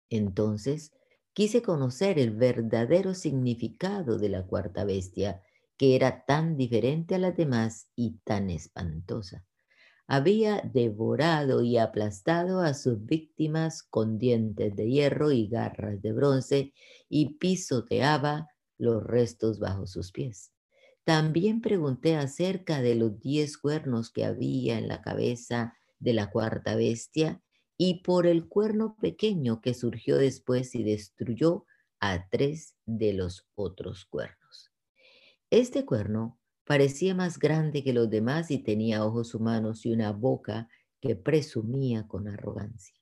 [0.10, 0.92] Entonces
[1.34, 5.42] quise conocer el verdadero significado de la cuarta bestia,
[5.78, 9.46] que era tan diferente a las demás y tan espantosa.
[10.08, 16.74] Había devorado y aplastado a sus víctimas con dientes de hierro y garras de bronce
[17.10, 20.52] y pisoteaba los restos bajo sus pies.
[21.06, 26.76] También pregunté acerca de los diez cuernos que había en la cabeza de la cuarta
[26.76, 27.42] bestia
[27.78, 31.66] y por el cuerno pequeño que surgió después y destruyó
[32.00, 34.72] a tres de los otros cuernos.
[35.50, 40.68] Este cuerno parecía más grande que los demás y tenía ojos humanos y una boca
[41.00, 42.96] que presumía con arrogancia.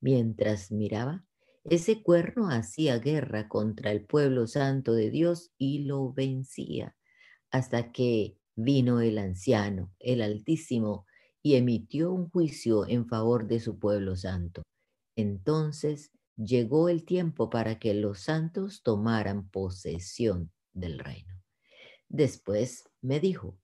[0.00, 1.24] Mientras miraba,
[1.64, 6.96] ese cuerno hacía guerra contra el pueblo santo de Dios y lo vencía,
[7.50, 11.05] hasta que vino el anciano, el Altísimo,
[11.46, 14.64] y emitió un juicio en favor de su pueblo santo.
[15.14, 21.40] Entonces llegó el tiempo para que los santos tomaran posesión del reino.
[22.08, 23.56] Después me dijo,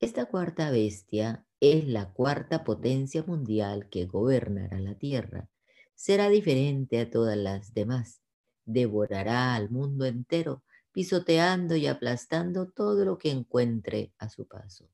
[0.00, 5.50] esta cuarta bestia es la cuarta potencia mundial que gobernará la tierra
[5.94, 8.22] será diferente a todas las demás.
[8.64, 14.88] Devorará al mundo entero, pisoteando y aplastando todo lo que encuentre a su paso.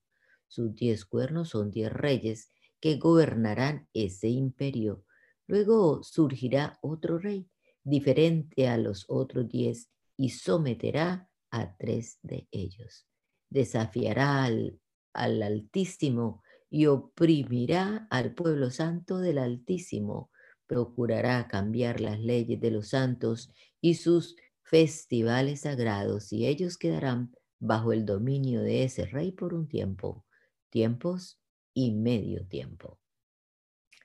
[0.52, 5.02] Sus diez cuernos son diez reyes que gobernarán ese imperio.
[5.46, 7.48] Luego surgirá otro rey,
[7.82, 13.06] diferente a los otros diez, y someterá a tres de ellos.
[13.48, 14.78] Desafiará al,
[15.14, 20.30] al Altísimo y oprimirá al pueblo santo del Altísimo
[20.66, 27.94] procurará cambiar las leyes de los santos y sus festivales sagrados, y ellos quedarán bajo
[27.94, 30.26] el dominio de ese rey por un tiempo,
[30.72, 31.38] tiempos
[31.74, 32.98] y medio tiempo.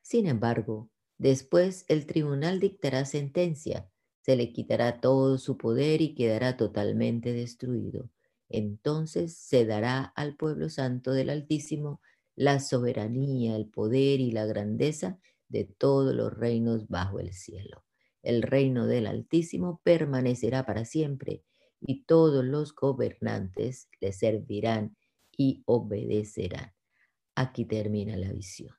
[0.03, 3.89] Sin embargo, después el tribunal dictará sentencia,
[4.21, 8.10] se le quitará todo su poder y quedará totalmente destruido.
[8.49, 12.01] Entonces se dará al pueblo santo del Altísimo
[12.36, 17.86] la soberanía, el poder y la grandeza de todos los reinos bajo el cielo.
[18.21, 21.43] El reino del Altísimo permanecerá para siempre
[21.80, 24.97] y todos los gobernantes le servirán
[25.38, 26.73] y obedecerán.
[27.36, 28.76] Aquí termina la visión.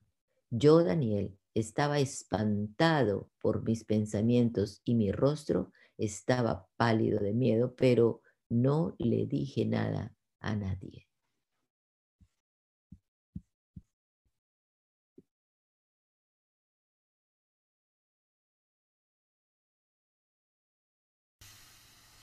[0.50, 8.22] Yo, Daniel, estaba espantado por mis pensamientos y mi rostro estaba pálido de miedo, pero
[8.48, 11.07] no le dije nada a nadie.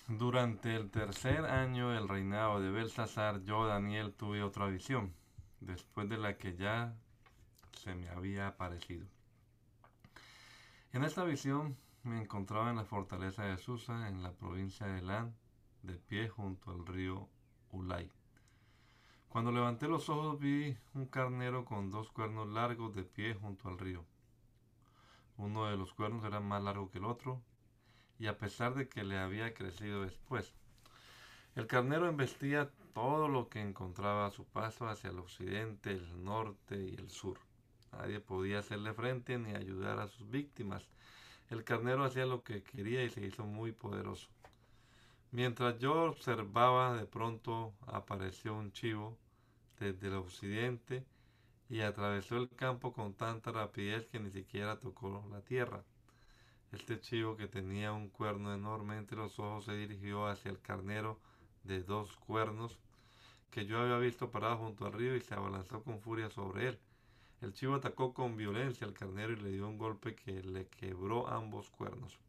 [0.08, 5.16] Durante el tercer año del reinado de Belsasar, yo, Daniel, tuve otra visión,
[5.62, 6.96] después de la que ya
[7.72, 9.08] se me había aparecido.
[10.94, 15.36] En esta visión me encontraba en la fortaleza de Susa, en la provincia de Elán,
[15.82, 17.28] de pie junto al río
[17.72, 18.12] Ulay.
[19.28, 23.80] Cuando levanté los ojos vi un carnero con dos cuernos largos de pie junto al
[23.80, 24.06] río.
[25.38, 27.42] Uno de los cuernos era más largo que el otro,
[28.20, 30.54] y a pesar de que le había crecido después.
[31.56, 36.78] El carnero embestía todo lo que encontraba a su paso hacia el occidente, el norte
[36.78, 37.38] y el sur.
[37.92, 40.84] Nadie podía hacerle frente ni ayudar a sus víctimas.
[41.50, 44.28] El carnero hacía lo que quería y se hizo muy poderoso.
[45.32, 49.18] Mientras yo observaba, de pronto apareció un chivo
[49.80, 51.06] desde el occidente
[51.70, 55.84] y atravesó el campo con tanta rapidez que ni siquiera tocó la tierra.
[56.72, 61.20] Este chivo que tenía un cuerno enorme entre los ojos se dirigió hacia el carnero
[61.64, 62.78] de dos cuernos
[63.52, 66.80] que yo había visto parado junto al río y se abalanzó con furia sobre él.
[67.42, 71.30] El chivo atacó con violencia al carnero y le dio un golpe que le quebró
[71.30, 72.20] ambos cuernos.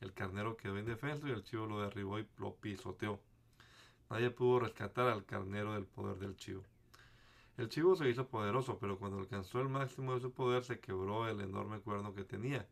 [0.00, 3.20] El carnero quedó indefenso y el chivo lo derribó y lo pisoteó.
[4.08, 6.62] Nadie pudo rescatar al carnero del poder del chivo.
[7.56, 11.28] El chivo se hizo poderoso, pero cuando alcanzó el máximo de su poder se quebró
[11.28, 12.66] el enorme cuerno que tenía.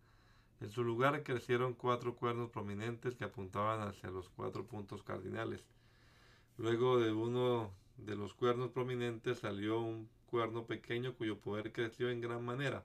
[0.60, 5.64] En su lugar crecieron cuatro cuernos prominentes que apuntaban hacia los cuatro puntos cardinales.
[6.56, 12.20] Luego de uno de los cuernos prominentes salió un cuerno pequeño cuyo poder creció en
[12.20, 12.84] gran manera.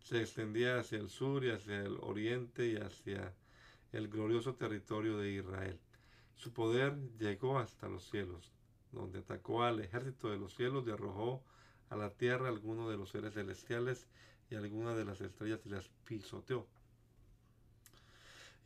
[0.00, 3.34] Se extendía hacia el sur y hacia el oriente y hacia
[3.92, 5.78] el glorioso territorio de Israel.
[6.36, 8.52] Su poder llegó hasta los cielos,
[8.92, 11.42] donde atacó al ejército de los cielos y arrojó
[11.90, 14.06] a la tierra algunos de los seres celestiales
[14.50, 16.66] y algunas de las estrellas y las pisoteó.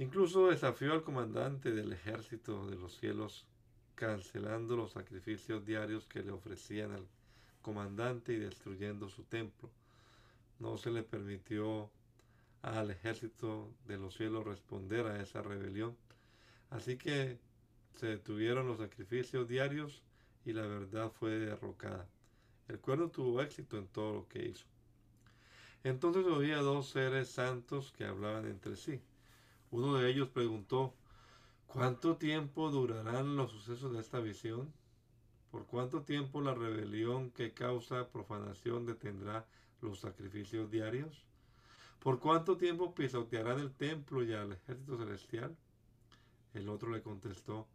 [0.03, 3.47] Incluso desafió al comandante del ejército de los cielos,
[3.95, 7.07] cancelando los sacrificios diarios que le ofrecían al
[7.63, 9.71] comandante y destruyendo su templo.
[10.59, 11.89] No se le permitió
[12.63, 15.97] al ejército de los cielos responder a esa rebelión.
[16.71, 17.39] Así que
[17.95, 20.03] se detuvieron los sacrificios diarios
[20.45, 22.09] y la verdad fue derrocada.
[22.67, 24.67] El cuerno tuvo éxito en todo lo que hizo.
[25.85, 29.01] Entonces oía dos seres santos que hablaban entre sí.
[29.73, 30.95] Uno de ellos preguntó,
[31.67, 34.71] ¿cuánto tiempo durarán los sucesos de esta visión?
[35.51, 39.47] ¿Por cuánto tiempo la rebelión que causa profanación detendrá
[39.81, 41.25] los sacrificios diarios?
[42.01, 45.57] ¿Por cuánto tiempo pisotearán el templo y al ejército celestial?
[46.53, 47.67] El otro le contestó,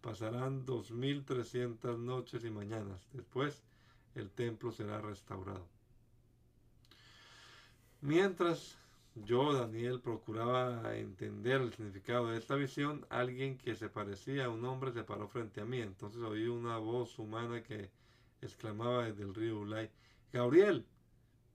[0.00, 3.00] pasarán dos mil trescientas noches y mañanas.
[3.12, 3.64] Después
[4.14, 5.66] el templo será restaurado.
[8.00, 8.76] Mientras
[9.14, 13.06] yo, Daniel, procuraba entender el significado de esta visión.
[13.10, 15.80] Alguien que se parecía a un hombre se paró frente a mí.
[15.80, 17.90] Entonces oí una voz humana que
[18.40, 19.90] exclamaba desde el río Ulay,
[20.32, 20.86] Gabriel,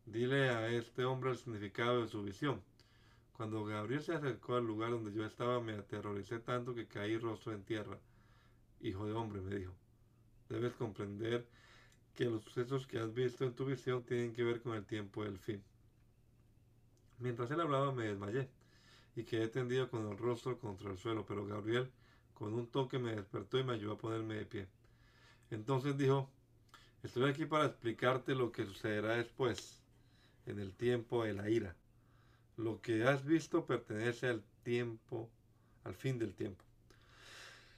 [0.06, 2.62] dile a este hombre el significado de su visión.
[3.34, 7.54] Cuando Gabriel se acercó al lugar donde yo estaba, me aterroricé tanto que caí rostro
[7.54, 8.00] en tierra.
[8.82, 9.74] Hijo de hombre, me dijo,
[10.50, 11.48] debes comprender
[12.16, 15.24] que los sucesos que has visto en tu visión tienen que ver con el tiempo
[15.24, 15.64] del fin.
[17.20, 18.50] Mientras él hablaba me desmayé
[19.16, 21.92] y quedé tendido con el rostro contra el suelo, pero Gabriel
[22.34, 24.68] con un toque me despertó y me ayudó a ponerme de pie.
[25.50, 26.30] Entonces dijo,
[27.02, 29.82] estoy aquí para explicarte lo que sucederá después,
[30.46, 31.76] en el tiempo de la ira.
[32.56, 35.30] Lo que has visto pertenece al tiempo,
[35.84, 36.64] al fin del tiempo.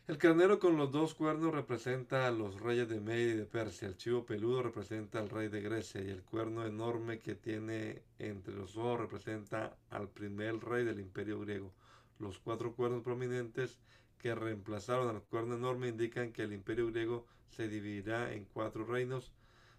[0.10, 3.88] El carnero con los dos cuernos representa a los reyes de Media y de Persia.
[3.88, 6.02] El chivo peludo representa al rey de Grecia.
[6.02, 11.40] Y el cuerno enorme que tiene entre los ojos representa al primer rey del imperio
[11.40, 11.72] griego.
[12.18, 13.78] Los cuatro cuernos prominentes
[14.18, 19.32] que reemplazaron al cuerno enorme indican que el imperio griego se dividirá en cuatro reinos,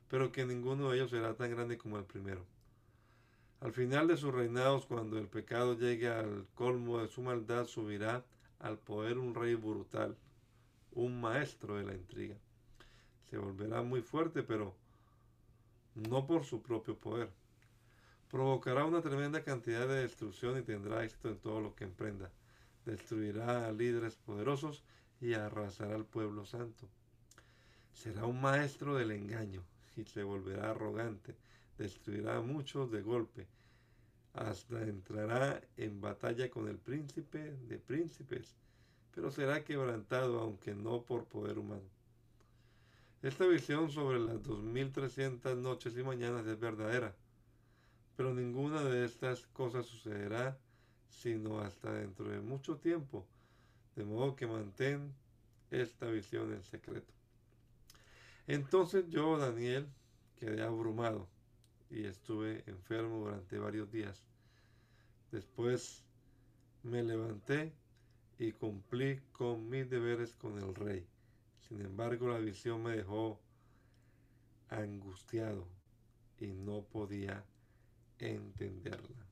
[0.09, 2.47] pero que ninguno de ellos será tan grande como el primero.
[3.59, 8.25] Al final de sus reinados, cuando el pecado llegue al colmo de su maldad, subirá
[8.61, 10.17] al poder un rey brutal,
[10.93, 12.37] un maestro de la intriga.
[13.29, 14.75] Se volverá muy fuerte, pero
[15.95, 17.31] no por su propio poder.
[18.31, 22.31] Provocará una tremenda cantidad de destrucción y tendrá éxito en todo lo que emprenda.
[22.85, 24.83] Destruirá a líderes poderosos
[25.21, 26.89] y arrasará al pueblo santo.
[27.93, 29.63] Será un maestro del engaño
[29.97, 31.35] y se volverá arrogante.
[31.77, 33.47] Destruirá a muchos de golpe.
[34.35, 38.55] Hasta entrará en batalla con el príncipe de príncipes,
[39.15, 41.89] pero será quebrantado aunque no por poder humano.
[43.23, 47.15] Esta visión sobre las 2300 noches y mañanas es verdadera,
[48.17, 50.57] pero ninguna de estas cosas sucederá
[51.11, 53.27] sino hasta dentro de mucho tiempo,
[53.97, 55.13] de modo que mantén
[55.71, 57.13] esta visión en secreto.
[58.47, 59.87] Entonces yo, Daniel,
[60.37, 61.29] quedé abrumado
[61.91, 64.25] y estuve enfermo durante varios días.
[65.33, 66.05] Después
[66.83, 67.73] me levanté
[68.39, 71.07] y cumplí con mis deberes con el rey.
[71.69, 73.41] Sin embargo, la visión me dejó
[74.71, 75.67] angustiado
[76.39, 77.45] y no podía
[78.19, 79.27] entenderla.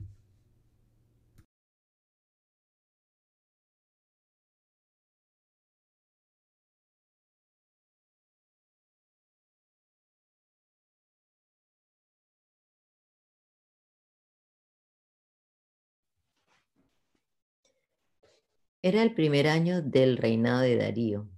[18.81, 21.29] Era el primer año del reinado de Darío,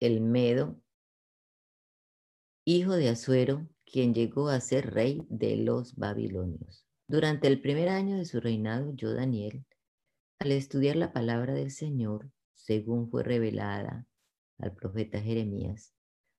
[0.00, 0.78] el Medo,
[2.66, 6.86] hijo de Asuero, quien llegó a ser rey de los babilonios.
[7.08, 9.64] Durante el primer año de su reinado, yo, Daniel,
[10.40, 14.06] al estudiar la palabra del Señor, según fue revelada
[14.58, 15.94] al profeta Jeremías,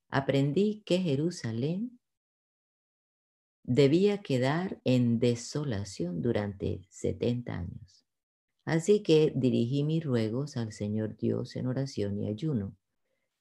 [0.10, 2.00] aprendí que Jerusalén
[3.64, 8.03] debía quedar en desolación durante 70 años.
[8.66, 12.76] Así que dirigí mis ruegos al Señor Dios en oración y ayuno.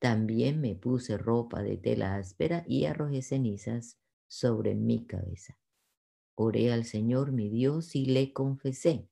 [0.01, 5.61] También me puse ropa de tela áspera y arrojé cenizas sobre mi cabeza.
[6.35, 9.09] Oré al Señor mi Dios y le confesé,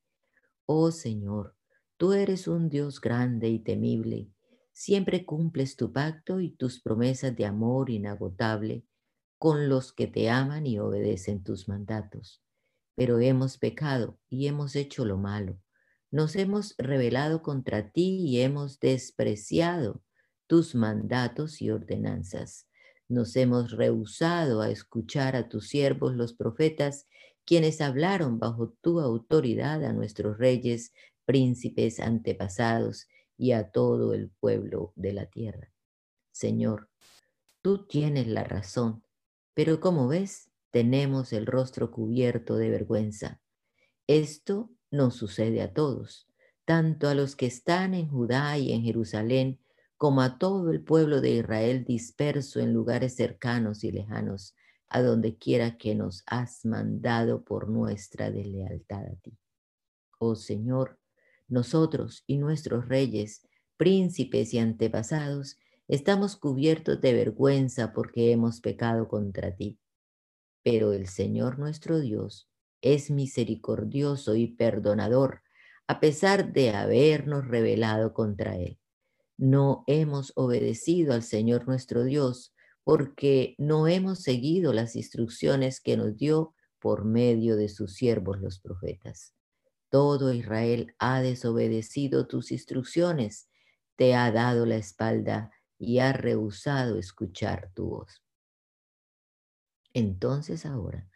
[0.65, 1.55] oh Señor,
[1.95, 4.27] tú eres un Dios grande y temible,
[4.73, 8.83] siempre cumples tu pacto y tus promesas de amor inagotable
[9.37, 12.43] con los que te aman y obedecen tus mandatos.
[12.95, 15.57] Pero hemos pecado y hemos hecho lo malo
[16.11, 20.03] nos hemos rebelado contra ti y hemos despreciado
[20.45, 22.67] tus mandatos y ordenanzas.
[23.07, 27.07] Nos hemos rehusado a escuchar a tus siervos los profetas,
[27.45, 30.93] quienes hablaron bajo tu autoridad a nuestros reyes,
[31.25, 33.07] príncipes antepasados
[33.37, 35.71] y a todo el pueblo de la tierra.
[36.31, 36.89] Señor,
[37.61, 39.03] tú tienes la razón,
[39.53, 43.41] pero como ves, tenemos el rostro cubierto de vergüenza.
[44.07, 46.27] Esto nos sucede a todos,
[46.65, 49.59] tanto a los que están en Judá y en Jerusalén,
[49.97, 54.55] como a todo el pueblo de Israel disperso en lugares cercanos y lejanos,
[54.89, 59.37] a donde quiera que nos has mandado por nuestra deslealtad a ti.
[60.19, 60.99] Oh Señor,
[61.47, 69.55] nosotros y nuestros reyes, príncipes y antepasados, estamos cubiertos de vergüenza porque hemos pecado contra
[69.55, 69.79] ti.
[70.63, 72.50] Pero el Señor nuestro Dios
[72.81, 75.41] es misericordioso y perdonador,
[75.87, 78.79] a pesar de habernos rebelado contra Él.
[79.37, 82.53] No hemos obedecido al Señor nuestro Dios
[82.83, 88.59] porque no hemos seguido las instrucciones que nos dio por medio de sus siervos los
[88.59, 89.33] profetas.
[89.89, 93.49] Todo Israel ha desobedecido tus instrucciones,
[93.97, 98.23] te ha dado la espalda y ha rehusado escuchar tu voz.
[99.93, 101.10] Entonces ahora,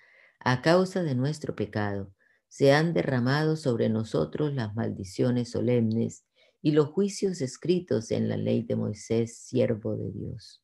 [0.46, 2.14] a causa de nuestro pecado,
[2.48, 6.24] se han derramado sobre nosotros las maldiciones solemnes
[6.62, 10.64] y los juicios escritos en la ley de Moisés, siervo de Dios.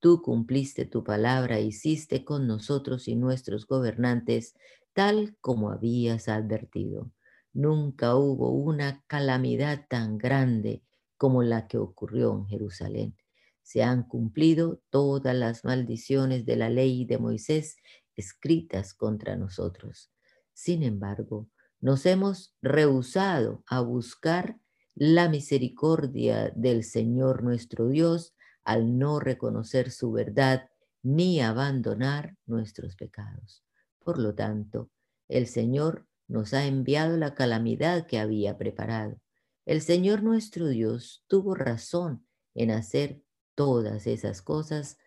[0.00, 4.54] Tú cumpliste tu palabra, hiciste con nosotros y nuestros gobernantes
[4.92, 7.12] tal como habías advertido.
[7.52, 10.82] Nunca hubo una calamidad tan grande
[11.16, 13.16] como la que ocurrió en Jerusalén.
[13.62, 17.76] Se han cumplido todas las maldiciones de la ley de Moisés
[18.16, 20.10] escritas contra nosotros.
[20.52, 21.48] Sin embargo,
[21.80, 24.58] nos hemos rehusado a buscar
[24.94, 28.34] la misericordia del Señor nuestro Dios
[28.64, 30.68] al no reconocer su verdad
[31.02, 33.64] ni abandonar nuestros pecados.
[33.98, 34.90] Por lo tanto,
[35.28, 39.20] el Señor nos ha enviado la calamidad que había preparado.
[39.64, 43.22] El Señor nuestro Dios tuvo razón en hacer
[43.54, 44.98] todas esas cosas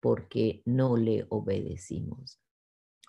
[0.00, 2.43] porque no le obedecimos.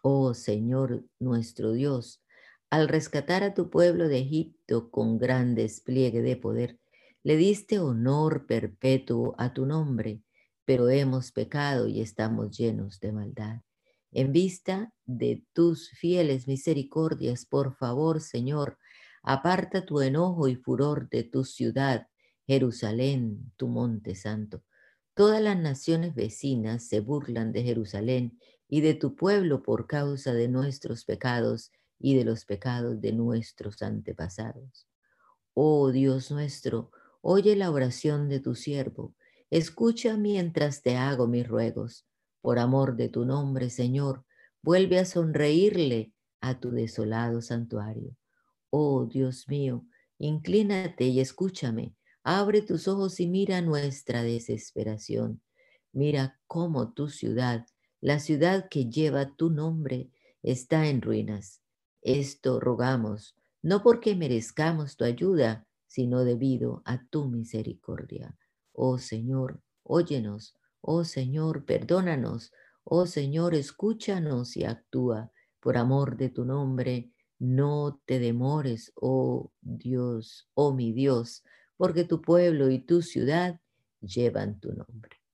[0.08, 2.22] Oh Señor nuestro Dios,
[2.70, 6.80] al rescatar a tu pueblo de Egipto con gran despliegue de poder,
[7.24, 10.22] le diste honor perpetuo a tu nombre,
[10.64, 13.62] pero hemos pecado y estamos llenos de maldad.
[14.12, 18.78] En vista de tus fieles misericordias, por favor, Señor,
[19.24, 22.10] aparta tu enojo y furor de tu ciudad,
[22.46, 24.62] Jerusalén, tu monte santo.
[25.16, 28.38] Todas las naciones vecinas se burlan de Jerusalén
[28.68, 33.82] y de tu pueblo por causa de nuestros pecados y de los pecados de nuestros
[33.82, 34.88] antepasados.
[35.54, 36.92] Oh Dios nuestro,
[37.22, 39.16] oye la oración de tu siervo,
[39.50, 42.06] escucha mientras te hago mis ruegos
[42.46, 44.24] por amor de tu nombre, Señor,
[44.62, 48.16] vuelve a sonreírle a tu desolado santuario.
[48.70, 49.88] Oh Dios mío,
[50.20, 51.96] inclínate y escúchame.
[52.24, 55.42] Abre tus ojos y mira nuestra desesperación.
[55.92, 57.66] Mira cómo tu ciudad,
[58.06, 60.12] la ciudad que lleva tu nombre,
[60.44, 61.64] está en ruinas.
[62.04, 68.38] Esto rogamos, no porque merezcamos tu ayuda, sino debido a tu misericordia.
[68.74, 72.54] Oh Señor, óyenos Oh Señor, perdónanos.
[72.84, 75.32] Oh Señor, escúchanos y actúa.
[75.60, 81.44] Por amor de tu nombre, no te demores, oh Dios, oh mi Dios,
[81.76, 83.60] porque tu pueblo y tu ciudad
[84.00, 85.25] llevan tu nombre.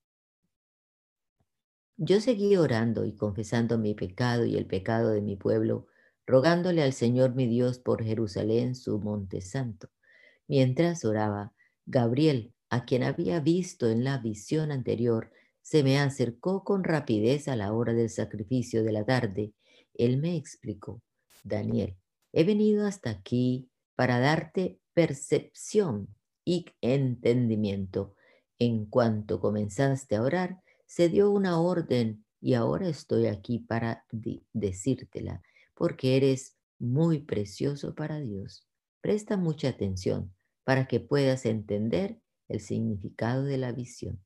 [2.04, 5.86] Yo seguí orando y confesando mi pecado y el pecado de mi pueblo,
[6.26, 9.88] rogándole al Señor mi Dios por Jerusalén, su monte santo.
[10.48, 11.52] Mientras oraba,
[11.86, 15.30] Gabriel, a quien había visto en la visión anterior,
[15.60, 19.52] se me acercó con rapidez a la hora del sacrificio de la tarde.
[19.94, 21.02] Él me explicó,
[21.44, 21.96] Daniel,
[22.32, 26.08] he venido hasta aquí para darte percepción
[26.44, 28.16] y entendimiento.
[28.58, 34.04] En cuanto comenzaste a orar, se dio una orden y ahora estoy aquí para
[34.52, 35.40] decírtela,
[35.74, 38.68] porque eres muy precioso para Dios.
[39.00, 40.34] Presta mucha atención
[40.64, 44.22] para que puedas entender el significado de la visión.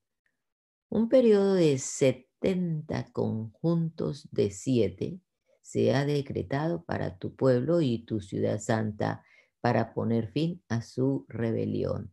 [0.88, 5.20] Un periodo de 70 conjuntos de siete
[5.62, 9.24] se ha decretado para tu pueblo y tu ciudad santa
[9.60, 12.10] para poner fin a su rebelión,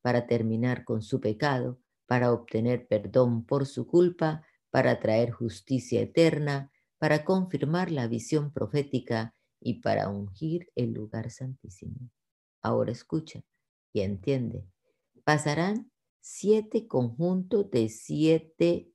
[0.00, 6.70] para terminar con su pecado, para obtener perdón por su culpa, para traer justicia eterna,
[6.98, 12.10] para confirmar la visión profética y para ungir el lugar santísimo.
[12.62, 13.42] Ahora escucha
[13.92, 14.64] y entiende.
[15.24, 15.90] Pasarán
[16.20, 18.90] siete conjuntos de siete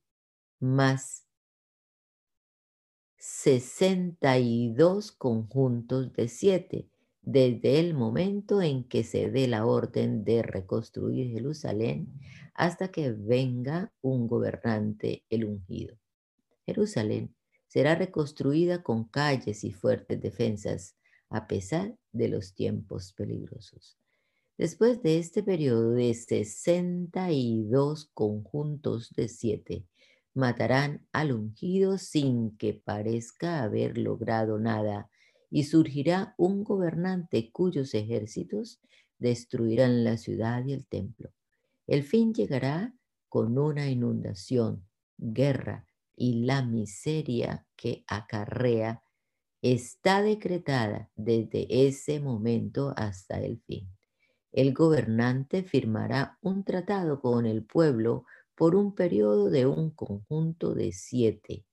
[0.60, 1.26] más
[3.24, 6.90] 62 conjuntos de siete,
[7.22, 12.12] desde el momento en que se dé la orden de reconstruir Jerusalén
[12.54, 15.96] hasta que venga un gobernante el ungido.
[16.66, 17.34] Jerusalén
[17.68, 20.96] será reconstruida con calles y fuertes defensas,
[21.30, 23.96] a pesar de los tiempos peligrosos.
[24.58, 29.86] Después de este periodo de 62 conjuntos de siete,
[30.34, 35.10] matarán al ungido sin que parezca haber logrado nada,
[35.52, 38.80] y surgirá un gobernante cuyos ejércitos
[39.18, 41.30] destruirán la ciudad y el templo.
[41.86, 42.92] El fin llegará
[43.28, 44.84] con una inundación,
[45.16, 45.86] guerra
[46.16, 49.04] y la miseria que acarrea
[49.60, 53.88] está decretada desde ese momento hasta el fin
[54.52, 60.92] el gobernante firmará un tratado con el pueblo por un periodo de un conjunto de
[60.92, 61.64] siete,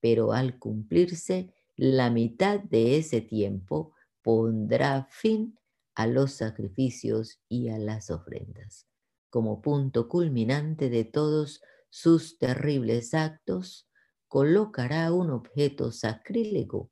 [0.00, 5.56] pero al cumplirse la mitad de ese tiempo pondrá fin
[5.94, 8.88] a los sacrificios y a las ofrendas.
[9.30, 13.88] Como punto culminante de todos sus terribles actos,
[14.26, 16.90] colocará un objeto sacrílego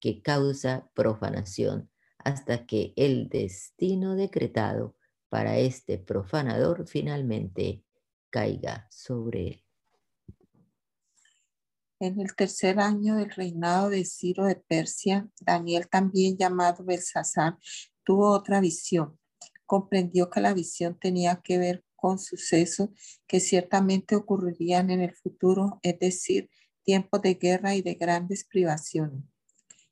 [0.00, 4.96] que causa profanación hasta que el destino decretado
[5.30, 7.84] para este profanador finalmente
[8.28, 9.65] caiga sobre él.
[11.98, 17.56] En el tercer año del reinado de Ciro de Persia, Daniel, también llamado Belsasar,
[18.04, 19.18] tuvo otra visión.
[19.64, 22.90] Comprendió que la visión tenía que ver con sucesos
[23.26, 26.50] que ciertamente ocurrirían en el futuro, es decir,
[26.84, 29.24] tiempos de guerra y de grandes privaciones.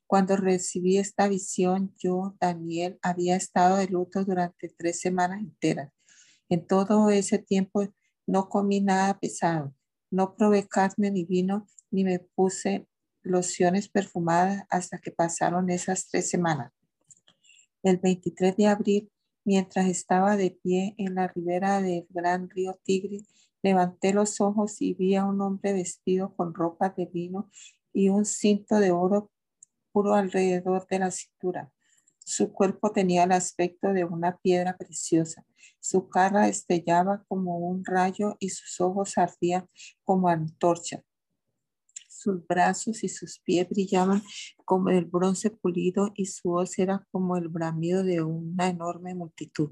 [0.05, 5.91] Cuando recibí esta visión, yo, Daniel, había estado de luto durante tres semanas enteras.
[6.49, 7.87] En todo ese tiempo
[8.27, 9.73] no comí nada pesado,
[10.15, 12.87] no probé carne ni vino, ni me puse
[13.21, 16.71] lociones perfumadas hasta que pasaron esas tres semanas.
[17.83, 19.11] El 23 de abril,
[19.43, 23.27] mientras estaba de pie en la ribera del gran río Tigris,
[23.61, 27.49] levanté los ojos y vi a un hombre vestido con ropa de vino
[27.91, 29.31] y un cinto de oro
[30.13, 31.71] alrededor de la cintura.
[32.25, 35.45] Su cuerpo tenía el aspecto de una piedra preciosa.
[35.79, 39.69] Su cara estellaba como un rayo y sus ojos ardían
[40.03, 41.03] como antorcha.
[42.09, 44.23] sus brazos y sus pies brillaban
[44.65, 49.71] como el bronce pulido y su voz era como el bramido de una enorme multitud.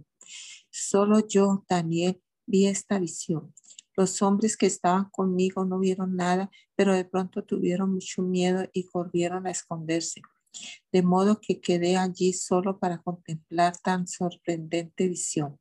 [0.69, 3.53] Solo yo, Daniel, vi esta visión.
[3.95, 8.87] Los hombres que estaban conmigo no vieron nada, pero de pronto tuvieron mucho miedo y
[8.87, 10.21] corrieron a esconderse.
[10.91, 15.59] De modo que quedé allí solo para contemplar tan sorprendente visión.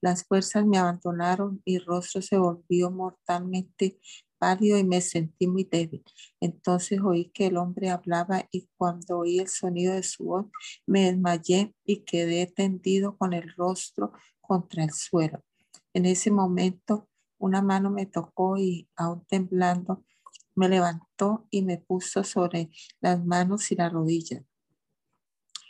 [0.00, 3.98] Las fuerzas me abandonaron, mi rostro se volvió mortalmente
[4.38, 6.02] pálido y me sentí muy débil.
[6.40, 10.46] Entonces oí que el hombre hablaba y cuando oí el sonido de su voz
[10.86, 15.44] me desmayé y quedé tendido con el rostro contra el suelo.
[15.92, 17.08] En ese momento
[17.38, 20.04] una mano me tocó y aún temblando
[20.54, 22.70] me levantó y me puso sobre
[23.00, 24.42] las manos y las rodillas.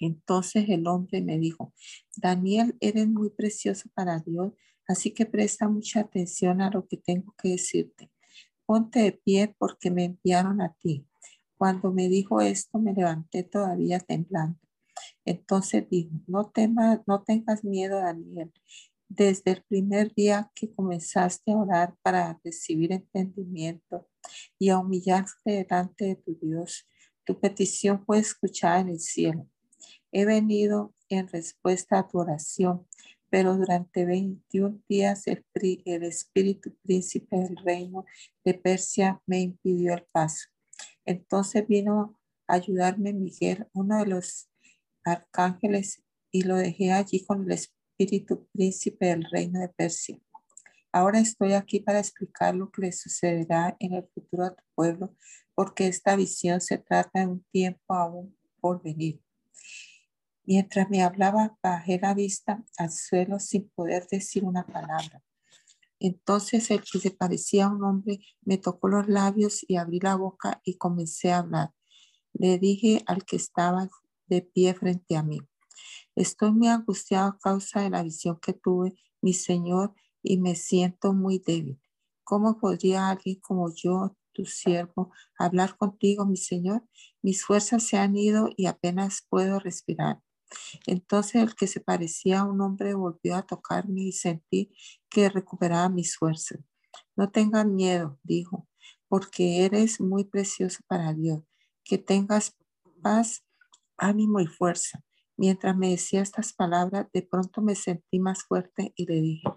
[0.00, 1.74] Entonces el hombre me dijo,
[2.16, 4.52] Daniel, eres muy precioso para Dios,
[4.88, 8.10] así que presta mucha atención a lo que tengo que decirte.
[8.64, 11.06] Ponte de pie porque me enviaron a ti.
[11.58, 14.58] Cuando me dijo esto, me levanté todavía temblando.
[15.24, 18.52] Entonces dijo, no, temas, no tengas miedo, Daniel
[19.11, 24.08] desde el primer día que comenzaste a orar para recibir entendimiento
[24.56, 26.88] y a humillarte delante de tu Dios,
[27.24, 29.48] tu petición fue escuchada en el cielo.
[30.12, 32.86] He venido en respuesta a tu oración,
[33.28, 38.04] pero durante 21 días el, el espíritu príncipe del reino
[38.44, 40.48] de Persia me impidió el paso.
[41.04, 44.48] Entonces vino a ayudarme Miguel, uno de los
[45.04, 50.18] arcángeles, y lo dejé allí con el espíritu espíritu príncipe del reino de Persia.
[50.90, 55.14] Ahora estoy aquí para explicar lo que le sucederá en el futuro a tu pueblo,
[55.55, 59.20] porque esta visión se trata de un tiempo aún por venir.
[60.44, 65.22] Mientras me hablaba, bajé la vista al suelo sin poder decir una palabra.
[66.01, 70.16] Entonces el que se parecía a un hombre me tocó los labios y abrí la
[70.16, 71.70] boca y comencé a hablar.
[72.32, 73.90] Le dije al que estaba
[74.26, 75.40] de pie frente a mí,
[76.20, 78.92] Estoy muy angustiado a causa de la visión que tuve,
[79.22, 81.80] mi Señor, y me siento muy débil.
[82.24, 86.86] ¿Cómo podría alguien como yo, tu siervo, hablar contigo, mi Señor?
[87.22, 90.20] Mis fuerzas se han ido y apenas puedo respirar.
[90.86, 94.76] Entonces el que se parecía a un hombre volvió a tocarme y sentí
[95.08, 96.60] que recuperaba mis fuerzas.
[97.16, 98.68] No tengas miedo, dijo,
[99.08, 101.40] porque eres muy precioso para Dios.
[101.82, 102.54] Que tengas
[103.00, 103.42] paz,
[103.96, 105.02] ánimo y fuerza.
[105.41, 109.49] Mientras me decía estas palabras, de pronto me sentí más fuerte y le dije,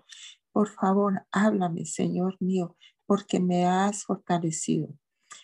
[0.53, 4.97] por favor, háblame, Señor mío, porque me has fortalecido.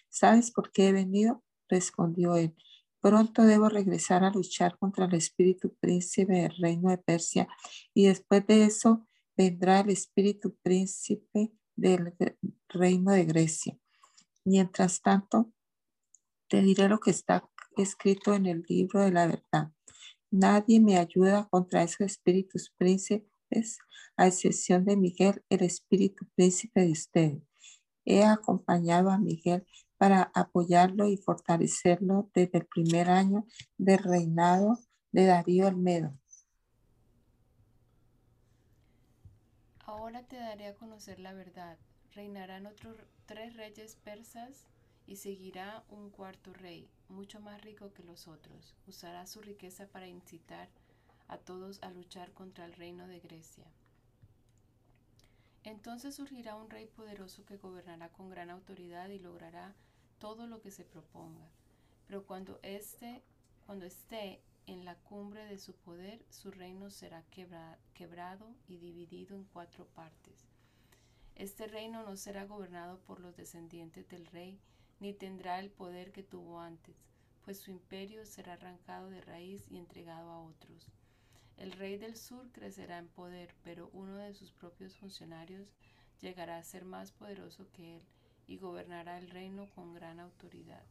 [0.08, 1.44] ¿Sabes por qué he venido?
[1.68, 2.56] Respondió él.
[3.02, 7.50] Pronto debo regresar a luchar contra el espíritu príncipe del reino de Persia
[7.94, 12.16] y después de eso vendrá el espíritu príncipe del
[12.70, 13.78] reino de Grecia.
[14.46, 15.52] Mientras tanto,
[16.48, 17.44] te diré lo que está
[17.76, 19.74] escrito en el libro de la verdad.
[20.32, 23.80] Nadie me ayuda contra esos espíritus príncipes,
[24.15, 27.43] a excepción de Miguel, el espíritu príncipe de ustedes.
[28.05, 29.65] He acompañado a Miguel
[29.97, 33.45] para apoyarlo y fortalecerlo desde el primer año
[33.77, 34.77] del reinado
[35.11, 36.17] de Darío el Medo.
[39.80, 41.77] Ahora te daré a conocer la verdad.
[42.13, 44.67] Reinarán otros tres reyes persas
[45.07, 48.76] y seguirá un cuarto rey, mucho más rico que los otros.
[48.88, 50.70] Usará su riqueza para incitar
[51.28, 53.66] a todos a luchar contra el reino de Grecia.
[55.64, 59.76] Entonces surgirá un rey poderoso que gobernará con gran autoridad y logrará
[60.18, 61.49] todo lo que se proponga.
[62.07, 63.22] Pero cuando esté,
[63.66, 67.24] cuando esté en la cumbre de su poder, su reino será
[67.93, 70.47] quebrado y dividido en cuatro partes.
[71.36, 74.60] Este reino no será gobernado por los descendientes del rey,
[75.00, 76.95] ni tendrá el poder que tuvo antes,
[77.45, 80.88] pues su imperio será arrancado de raíz y entregado a otros.
[81.58, 85.68] El rey del sur crecerá en poder, pero uno de sus propios funcionarios
[86.22, 88.04] llegará a ser más poderoso que él
[88.47, 90.84] y gobernará el reino con gran autoridad.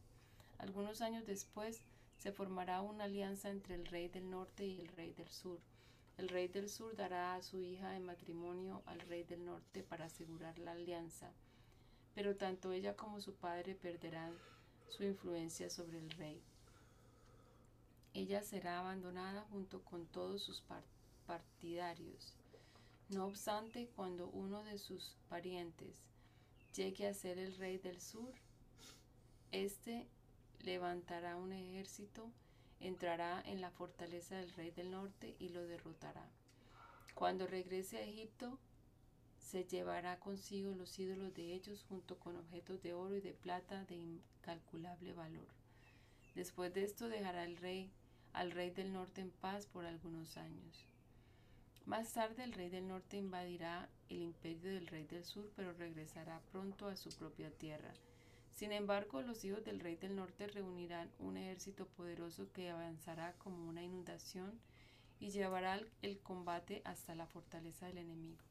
[0.57, 1.81] Algunos años después
[2.17, 5.59] se formará una alianza entre el rey del norte y el rey del sur.
[6.17, 10.05] El rey del sur dará a su hija en matrimonio al rey del norte para
[10.05, 11.31] asegurar la alianza
[12.15, 14.33] pero tanto ella como su padre perderán
[14.89, 16.41] su influencia sobre el rey.
[18.13, 20.63] Ella será abandonada junto con todos sus
[21.25, 22.35] partidarios.
[23.09, 25.95] No obstante, cuando uno de sus parientes
[26.75, 28.33] llegue a ser el rey del sur,
[29.51, 30.07] éste
[30.61, 32.31] levantará un ejército,
[32.79, 36.29] entrará en la fortaleza del rey del norte y lo derrotará.
[37.15, 38.59] Cuando regrese a Egipto,
[39.49, 43.83] se llevará consigo los ídolos de ellos junto con objetos de oro y de plata
[43.85, 45.47] de incalculable valor.
[46.35, 47.89] Después de esto dejará el rey
[48.33, 50.85] al rey del norte en paz por algunos años.
[51.87, 56.39] Más tarde el rey del norte invadirá el imperio del rey del sur, pero regresará
[56.51, 57.91] pronto a su propia tierra.
[58.53, 63.67] Sin embargo, los hijos del rey del norte reunirán un ejército poderoso que avanzará como
[63.67, 64.59] una inundación
[65.19, 68.48] y llevará el combate hasta la fortaleza del enemigo.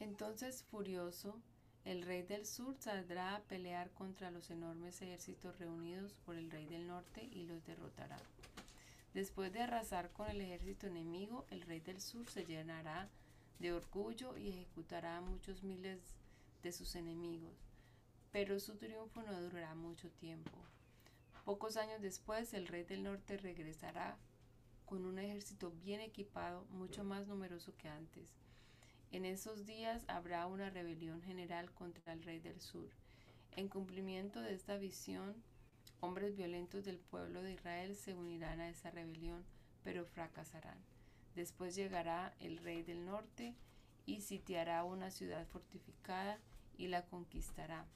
[0.00, 1.40] Entonces, furioso,
[1.84, 6.66] el rey del sur saldrá a pelear contra los enormes ejércitos reunidos por el rey
[6.66, 8.18] del norte y los derrotará.
[9.12, 13.08] Después de arrasar con el ejército enemigo, el rey del sur se llenará
[13.58, 16.00] de orgullo y ejecutará a muchos miles
[16.62, 17.54] de sus enemigos.
[18.32, 20.50] Pero su triunfo no durará mucho tiempo.
[21.44, 24.16] Pocos años después, el rey del norte regresará
[24.86, 28.32] con un ejército bien equipado, mucho más numeroso que antes.
[29.14, 32.90] En esos días habrá una rebelión general contra el rey del sur.
[33.52, 35.36] En cumplimiento de esta visión,
[36.00, 39.44] hombres violentos del pueblo de Israel se unirán a esa rebelión,
[39.84, 40.78] pero fracasarán.
[41.36, 43.54] Después llegará el rey del norte
[44.04, 46.40] y sitiará una ciudad fortificada
[46.76, 47.86] y la conquistará.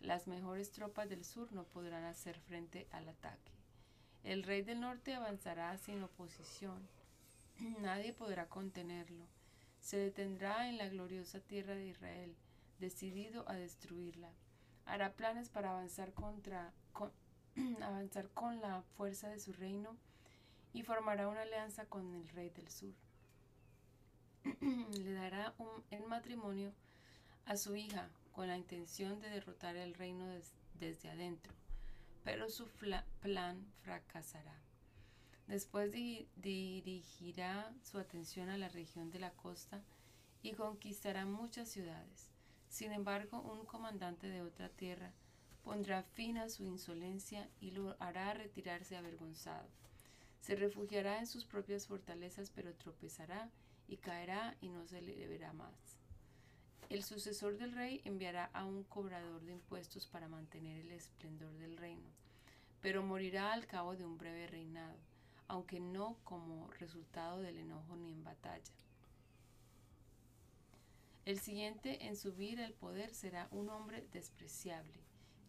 [0.00, 3.52] Las mejores tropas del sur no podrán hacer frente al ataque.
[4.22, 6.88] El rey del norte avanzará sin oposición.
[7.82, 9.26] Nadie podrá contenerlo
[9.84, 12.34] se detendrá en la gloriosa tierra de Israel,
[12.78, 14.30] decidido a destruirla.
[14.86, 17.12] Hará planes para avanzar contra con,
[17.82, 19.94] avanzar con la fuerza de su reino
[20.72, 22.94] y formará una alianza con el rey del sur.
[24.62, 26.72] Le dará un, matrimonio
[27.44, 30.26] a su hija con la intención de derrotar el reino
[30.80, 31.52] desde adentro,
[32.24, 32.66] pero su
[33.20, 34.63] plan fracasará.
[35.46, 39.82] Después dirigirá su atención a la región de la costa
[40.42, 42.30] y conquistará muchas ciudades.
[42.68, 45.12] Sin embargo, un comandante de otra tierra
[45.62, 49.68] pondrá fin a su insolencia y lo hará retirarse avergonzado.
[50.40, 53.50] Se refugiará en sus propias fortalezas, pero tropezará
[53.86, 55.98] y caerá y no se le verá más.
[56.88, 61.76] El sucesor del rey enviará a un cobrador de impuestos para mantener el esplendor del
[61.76, 62.10] reino,
[62.80, 64.98] pero morirá al cabo de un breve reinado
[65.48, 68.72] aunque no como resultado del enojo ni en batalla.
[71.24, 75.00] El siguiente en subir al poder será un hombre despreciable,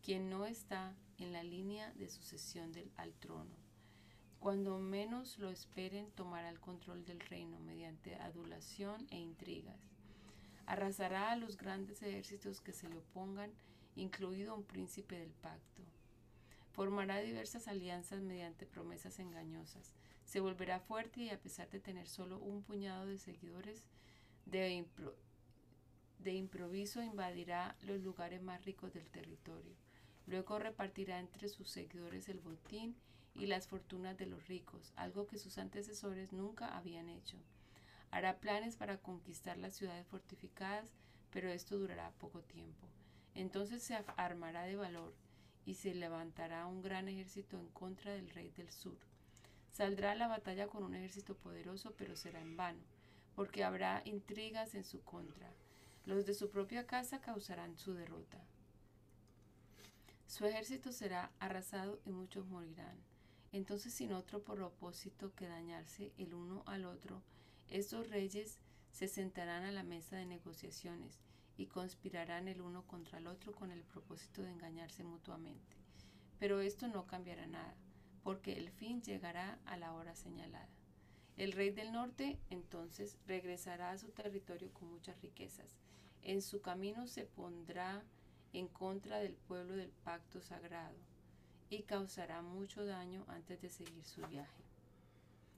[0.02, 3.56] quien no está en la línea de sucesión al trono.
[4.40, 9.80] Cuando menos lo esperen, tomará el control del reino mediante adulación e intrigas.
[10.66, 13.52] Arrasará a los grandes ejércitos que se le opongan,
[13.96, 15.82] incluido un príncipe del pacto.
[16.76, 19.94] Formará diversas alianzas mediante promesas engañosas.
[20.26, 23.88] Se volverá fuerte y a pesar de tener solo un puñado de seguidores,
[24.46, 24.84] de,
[26.34, 29.72] improviso invadirá los lugares más ricos del territorio.
[30.28, 32.98] Luego repartirá entre sus seguidores el botín
[33.34, 37.38] y las fortunas de los ricos, algo que sus antecesores nunca habían hecho.
[38.12, 40.92] Hará planes para conquistar las ciudades fortificadas,
[41.32, 42.86] pero esto durará poco tiempo.
[43.34, 45.14] Entonces se armará de valor
[45.66, 48.98] y se levantará un gran ejército en contra del rey del sur.
[49.72, 52.82] Saldrá a la batalla con un ejército poderoso, pero será en vano,
[53.36, 55.52] porque habrá intrigas en su contra.
[56.06, 58.40] Los de su propia casa causarán su derrota.
[60.28, 62.98] Su ejército será arrasado y muchos morirán.
[63.52, 67.22] Entonces, sin otro propósito que dañarse el uno al otro,
[67.70, 68.60] estos reyes
[68.92, 71.20] se sentarán a la mesa de negociaciones
[71.58, 75.76] y conspirarán el uno contra el otro con el propósito de engañarse mutuamente.
[76.40, 77.76] Pero esto no cambiará nada,
[78.24, 80.70] porque el fin llegará a la hora señalada.
[81.38, 85.78] El rey del norte entonces regresará a su territorio con muchas riquezas.
[86.22, 88.04] En su camino se pondrá
[88.54, 90.98] en contra del pueblo del pacto sagrado
[91.70, 94.64] y causará mucho daño antes de seguir su viaje.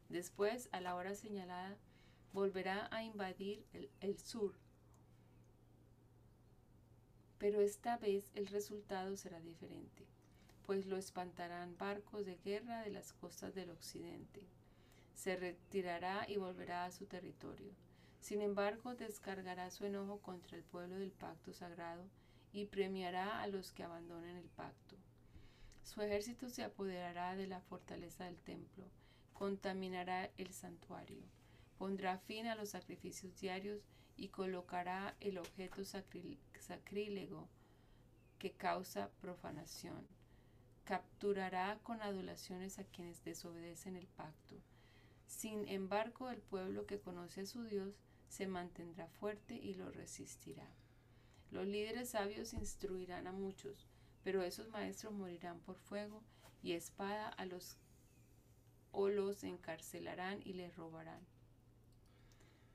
[0.09, 1.77] Después, a la hora señalada,
[2.33, 4.53] volverá a invadir el, el sur
[7.37, 10.05] pero esta vez el resultado será diferente,
[10.65, 14.41] pues lo espantarán barcos de guerra de las costas del occidente.
[15.13, 17.71] Se retirará y volverá a su territorio.
[18.19, 22.03] Sin embargo, descargará su enojo contra el pueblo del pacto sagrado
[22.51, 24.95] y premiará a los que abandonen el pacto.
[25.83, 28.85] Su ejército se apoderará de la fortaleza del templo,
[29.33, 31.23] contaminará el santuario,
[31.77, 33.81] pondrá fin a los sacrificios diarios
[34.17, 35.85] y colocará el objeto
[36.61, 37.47] sacrílego
[38.39, 40.07] que causa profanación.
[40.85, 44.55] Capturará con adulaciones a quienes desobedecen el pacto.
[45.25, 47.95] Sin embargo, el pueblo que conoce a su Dios
[48.29, 50.67] se mantendrá fuerte y lo resistirá.
[51.51, 53.87] Los líderes sabios instruirán a muchos,
[54.23, 56.21] pero esos maestros morirán por fuego
[56.61, 57.77] y espada a los
[58.91, 61.21] o los encarcelarán y les robarán.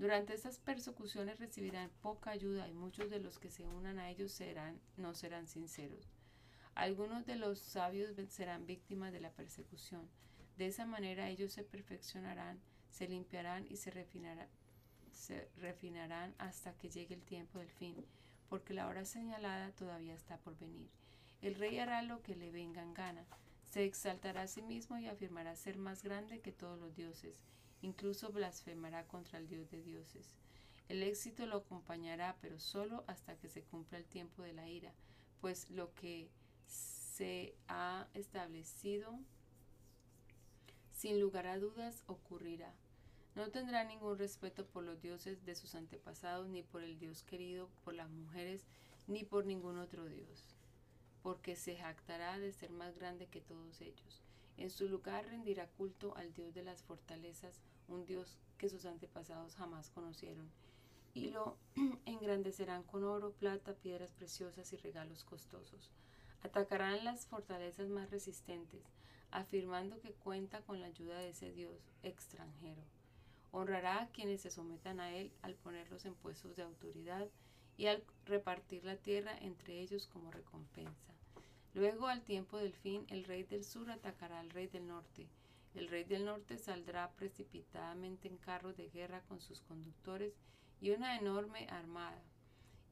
[0.03, 4.33] Durante estas persecuciones recibirán poca ayuda y muchos de los que se unan a ellos
[4.33, 6.11] serán, no serán sinceros.
[6.75, 10.09] Algunos de los sabios serán víctimas de la persecución.
[10.57, 14.49] De esa manera ellos se perfeccionarán, se limpiarán y se refinarán,
[15.13, 18.05] se refinarán hasta que llegue el tiempo del fin,
[18.49, 20.91] porque la hora señalada todavía está por venir.
[21.43, 23.25] El rey hará lo que le venga en gana,
[23.71, 27.37] se exaltará a sí mismo y afirmará ser más grande que todos los dioses,
[27.83, 30.35] incluso blasfemará contra el Dios de dioses.
[30.89, 34.93] El éxito lo acompañará, pero solo hasta que se cumpla el tiempo de la ira,
[35.41, 36.31] pues lo que
[36.67, 39.19] se ha establecido
[40.93, 42.73] sin lugar a dudas ocurrirá.
[43.35, 47.69] No tendrá ningún respeto por los dioses de sus antepasados, ni por el Dios querido
[47.85, 48.67] por las mujeres,
[49.07, 50.55] ni por ningún otro Dios,
[51.23, 54.23] porque se jactará de ser más grande que todos ellos.
[54.59, 57.61] En su lugar rendirá culto al Dios de las fortalezas,
[57.93, 60.51] un Dios que sus antepasados jamás conocieron,
[61.15, 61.57] y lo
[62.07, 65.91] engrandecerán con oro, plata, piedras preciosas y regalos costosos.
[66.43, 68.83] Atacarán las fortalezas más resistentes,
[69.31, 72.83] afirmando que cuenta con la ayuda de ese Dios extranjero.
[73.51, 77.29] Honrará a quienes se sometan a él al ponerlos en puestos de autoridad
[77.77, 81.13] y al repartir la tierra entre ellos como recompensa.
[81.75, 85.27] Luego, al tiempo del fin, el rey del sur atacará al rey del norte.
[85.75, 90.35] El rey del norte saldrá precipitadamente en carros de guerra con sus conductores
[90.81, 92.23] y una enorme armada.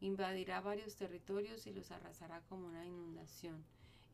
[0.00, 3.64] Invadirá varios territorios y los arrasará como una inundación.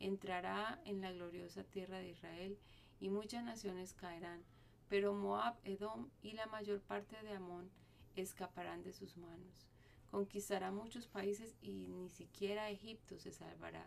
[0.01, 2.59] Entrará en la gloriosa tierra de Israel
[3.01, 4.45] y muchas naciones caerán
[4.89, 7.71] pero Moab, Edom y la mayor parte de Amón
[8.15, 9.67] escaparán de sus manos.
[10.11, 13.85] Conquistará muchos países y ni siquiera Egipto se salvará.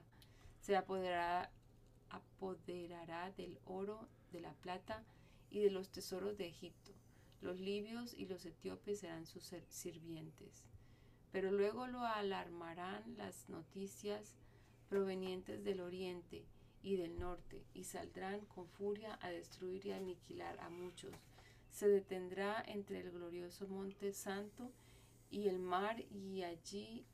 [0.59, 1.51] Se apoderará,
[2.09, 5.03] apoderará del oro, de la plata
[5.49, 6.91] y de los tesoros de Egipto.
[7.41, 10.63] Los libios y los etíopes serán sus sirvientes.
[11.31, 14.35] Pero luego lo alarmarán las noticias
[14.89, 16.43] provenientes del oriente
[16.81, 21.13] y del norte, y saldrán con furia a destruir y aniquilar a muchos.
[21.71, 24.71] Se detendrá entre el glorioso monte santo
[25.29, 27.05] y el mar, y allí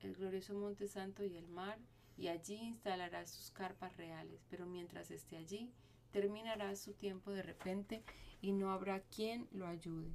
[0.00, 1.78] el glorioso monte santo y el mar,
[2.20, 5.72] y allí instalará sus carpas reales, pero mientras esté allí,
[6.12, 8.04] terminará su tiempo de repente
[8.42, 10.10] y no habrá quien lo ayude.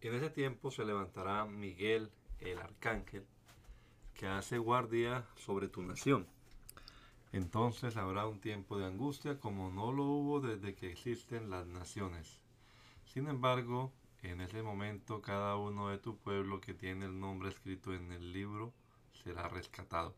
[0.00, 2.10] En ese tiempo se levantará Miguel,
[2.40, 3.26] el arcángel,
[4.14, 6.26] que hace guardia sobre tu nación.
[7.32, 12.40] Entonces habrá un tiempo de angustia como no lo hubo desde que existen las naciones.
[13.04, 17.92] Sin embargo, en ese momento cada uno de tu pueblo que tiene el nombre escrito
[17.92, 18.72] en el libro
[19.22, 20.14] será rescatado.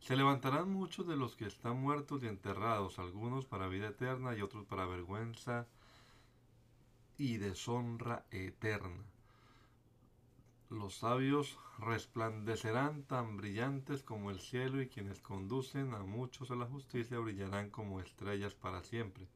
[0.00, 4.42] Se levantarán muchos de los que están muertos y enterrados, algunos para vida eterna y
[4.42, 5.66] otros para vergüenza
[7.16, 9.04] y deshonra eterna
[10.70, 16.66] los sabios resplandecerán tan brillantes como el cielo y quienes conducen a muchos a la
[16.66, 19.26] justicia brillarán como estrellas para siempre.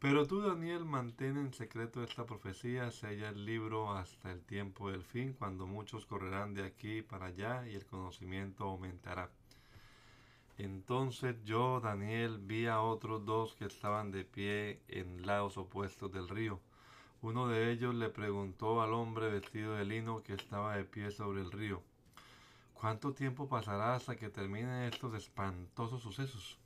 [0.00, 5.04] Pero tú, Daniel, mantén en secreto esta profecía, sella el libro hasta el tiempo del
[5.04, 9.30] fin, cuando muchos correrán de aquí para allá y el conocimiento aumentará.
[10.58, 16.28] Entonces yo, Daniel, vi a otros dos que estaban de pie en lados opuestos del
[16.28, 16.60] río
[17.22, 21.40] uno de ellos le preguntó al hombre vestido de lino que estaba de pie sobre
[21.40, 21.80] el río,
[22.74, 26.58] ¿cuánto tiempo pasará hasta que terminen estos espantosos sucesos?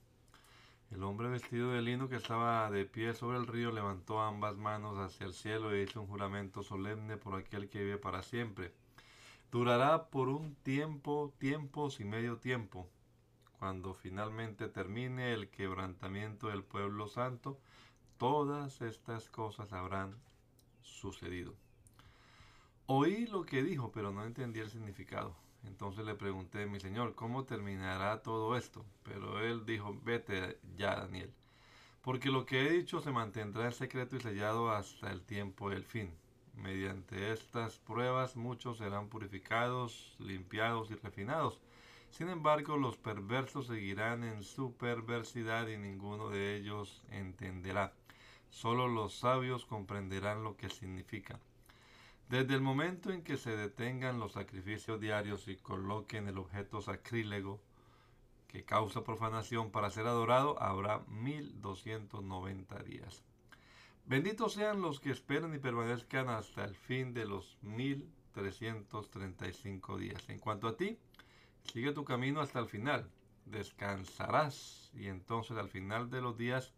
[0.90, 4.96] El hombre vestido de lino que estaba de pie sobre el río levantó ambas manos
[4.96, 8.72] hacia el cielo e hizo un juramento solemne por aquel que vive para siempre.
[9.52, 12.88] Durará por un tiempo, tiempos y medio tiempo.
[13.58, 17.58] Cuando finalmente termine el quebrantamiento del pueblo santo,
[18.18, 20.14] todas estas cosas habrán
[20.82, 21.54] sucedido.
[22.86, 25.34] Oí lo que dijo, pero no entendí el significado.
[25.64, 28.84] Entonces le pregunté, mi señor, ¿cómo terminará todo esto?
[29.02, 31.32] Pero él dijo, vete ya, Daniel,
[32.02, 35.84] porque lo que he dicho se mantendrá en secreto y sellado hasta el tiempo del
[35.84, 36.14] fin.
[36.54, 41.60] Mediante estas pruebas muchos serán purificados, limpiados y refinados.
[42.16, 47.92] Sin embargo, los perversos seguirán en su perversidad y ninguno de ellos entenderá.
[48.48, 51.38] Solo los sabios comprenderán lo que significa.
[52.30, 57.60] Desde el momento en que se detengan los sacrificios diarios y coloquen el objeto sacrílego
[58.48, 63.22] que causa profanación para ser adorado, habrá 1290 días.
[64.06, 70.26] Benditos sean los que esperan y permanezcan hasta el fin de los 1335 días.
[70.30, 70.98] En cuanto a ti,
[71.66, 73.10] sigue tu camino hasta el final.
[73.44, 76.74] Descansarás y entonces al final de los días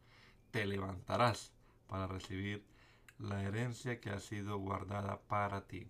[0.51, 1.53] te levantarás
[1.87, 2.65] para recibir
[3.19, 5.89] la herencia que ha sido guardada para ti.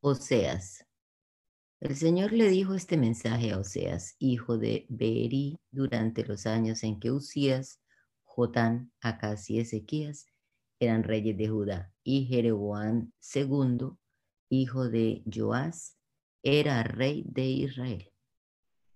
[0.00, 0.86] Oseas.
[1.80, 6.98] El Señor le dijo este mensaje a Oseas, hijo de Beeri, durante los años en
[7.00, 7.80] que Usías
[8.22, 10.26] Jotán, Acas y Ezequías
[10.80, 13.96] eran reyes de Judá, y Jeroboam II,
[14.48, 15.96] hijo de Joás,
[16.42, 18.10] era rey de Israel.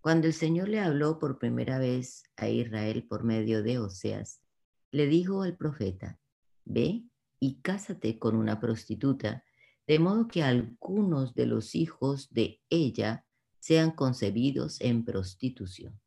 [0.00, 4.42] Cuando el Señor le habló por primera vez a Israel por medio de Oseas,
[4.90, 6.18] le dijo al profeta,
[6.64, 7.04] ve
[7.40, 9.44] y cásate con una prostituta,
[9.86, 13.24] de modo que algunos de los hijos de ella
[13.58, 16.00] sean concebidos en prostitución.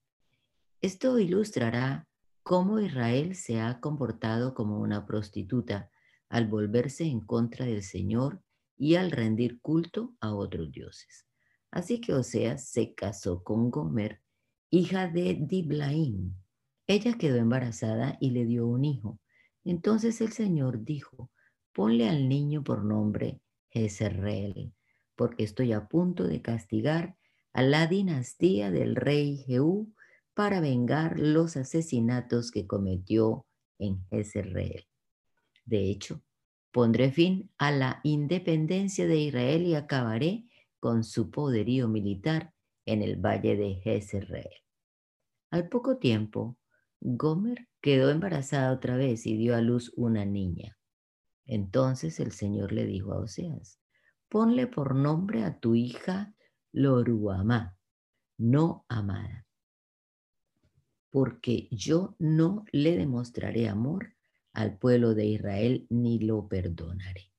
[0.82, 2.08] Esto ilustrará
[2.44, 5.90] cómo Israel se ha comportado como una prostituta
[6.30, 8.42] al volverse en contra del Señor
[8.82, 11.28] y al rendir culto a otros dioses.
[11.70, 14.24] Así que Oseas se casó con Gomer,
[14.72, 16.34] hija de Diblaim.
[16.88, 19.20] Ella quedó embarazada y le dio un hijo.
[19.64, 21.30] Entonces el Señor dijo,
[21.74, 24.74] ponle al niño por nombre Jezreel,
[25.16, 27.16] porque estoy a punto de castigar
[27.54, 29.94] a la dinastía del rey Jehú
[30.34, 33.46] para vengar los asesinatos que cometió
[33.78, 34.88] en Jezreel.
[35.66, 36.24] De hecho,
[36.72, 40.46] pondré fin a la independencia de Israel y acabaré
[40.80, 42.54] con su poderío militar
[42.86, 44.50] en el valle de Jezreel.
[45.52, 46.58] Al poco tiempo,
[47.02, 50.78] Gomer quedó embarazada otra vez y dio a luz una niña.
[51.46, 53.80] Entonces el Señor le dijo a Oseas,
[54.30, 56.34] ponle por nombre a tu hija
[56.72, 57.78] Loruamá,
[58.38, 59.46] no amada,
[61.10, 64.16] porque yo no le demostraré amor
[64.54, 67.32] al pueblo de Israel ni lo perdonaré.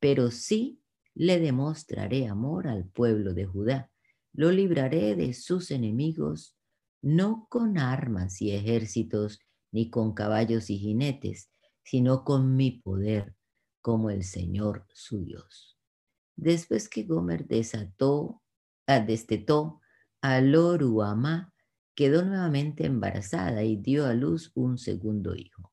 [0.00, 0.80] Pero sí
[1.14, 3.90] le demostraré amor al pueblo de Judá.
[4.32, 6.56] Lo libraré de sus enemigos,
[7.02, 9.40] no con armas y ejércitos,
[9.72, 11.50] ni con caballos y jinetes,
[11.82, 13.34] sino con mi poder,
[13.80, 15.78] como el Señor su Dios.
[16.36, 18.42] Después que Gomer desató,
[18.86, 19.80] ah, destetó
[20.20, 20.40] a
[21.94, 25.72] quedó nuevamente embarazada y dio a luz un segundo hijo.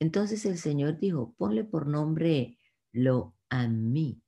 [0.00, 2.58] Entonces el Señor dijo, ponle por nombre
[2.92, 4.22] Lo a mí,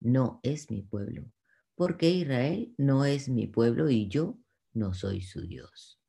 [0.00, 1.32] no es mi pueblo,
[1.74, 4.38] porque Israel no es mi pueblo y yo
[4.72, 6.00] no soy su Dios.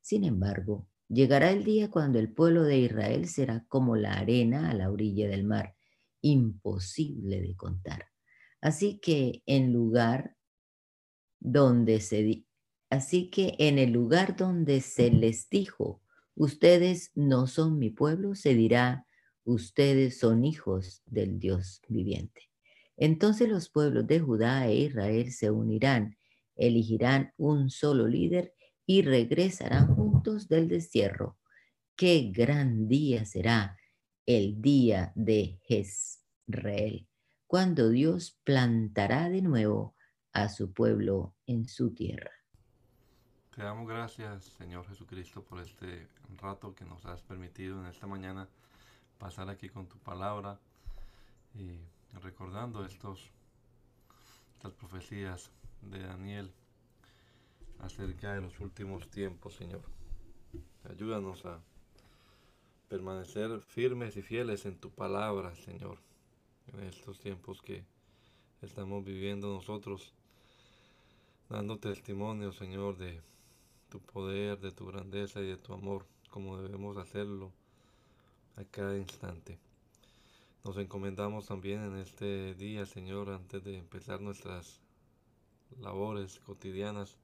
[0.00, 4.74] Sin embargo, llegará el día cuando el pueblo de Israel será como la arena a
[4.74, 5.74] la orilla del mar,
[6.20, 8.08] imposible de contar.
[8.60, 10.36] Así que en lugar
[11.40, 12.44] donde se
[12.90, 16.01] Así que en el lugar donde se les dijo,
[16.34, 19.06] ustedes no son mi pueblo, se dirá,
[19.44, 22.50] ustedes son hijos del Dios viviente.
[22.96, 26.16] Entonces los pueblos de Judá e Israel se unirán,
[26.56, 28.54] elegirán un solo líder
[28.86, 31.38] y regresarán juntos del destierro.
[31.96, 33.76] Qué gran día será
[34.26, 37.08] el día de Jezreel,
[37.46, 39.96] cuando Dios plantará de nuevo
[40.32, 42.41] a su pueblo en su tierra.
[43.54, 46.08] Te damos gracias, Señor Jesucristo, por este
[46.40, 48.48] rato que nos has permitido en esta mañana
[49.18, 50.58] pasar aquí con tu palabra
[51.54, 51.76] y
[52.22, 53.28] recordando estos,
[54.56, 55.50] estas profecías
[55.82, 56.50] de Daniel
[57.80, 59.82] acerca de los últimos tiempos, Señor.
[60.88, 61.60] Ayúdanos a
[62.88, 65.98] permanecer firmes y fieles en tu palabra, Señor,
[66.68, 67.84] en estos tiempos que
[68.62, 70.14] estamos viviendo nosotros,
[71.50, 73.20] dando testimonio, Señor, de
[73.92, 77.52] tu poder, de tu grandeza y de tu amor, como debemos hacerlo
[78.56, 79.58] a cada instante.
[80.64, 84.80] Nos encomendamos también en este día, Señor, antes de empezar nuestras
[85.78, 87.18] labores cotidianas,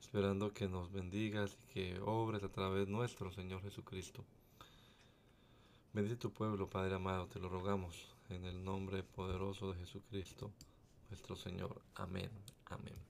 [0.00, 4.24] esperando que nos bendigas y que obres a través nuestro, Señor Jesucristo.
[5.92, 7.96] Bendice tu pueblo, Padre amado, te lo rogamos,
[8.28, 10.52] en el nombre poderoso de Jesucristo,
[11.08, 11.82] nuestro Señor.
[11.96, 12.30] Amén.
[12.66, 13.09] Amén.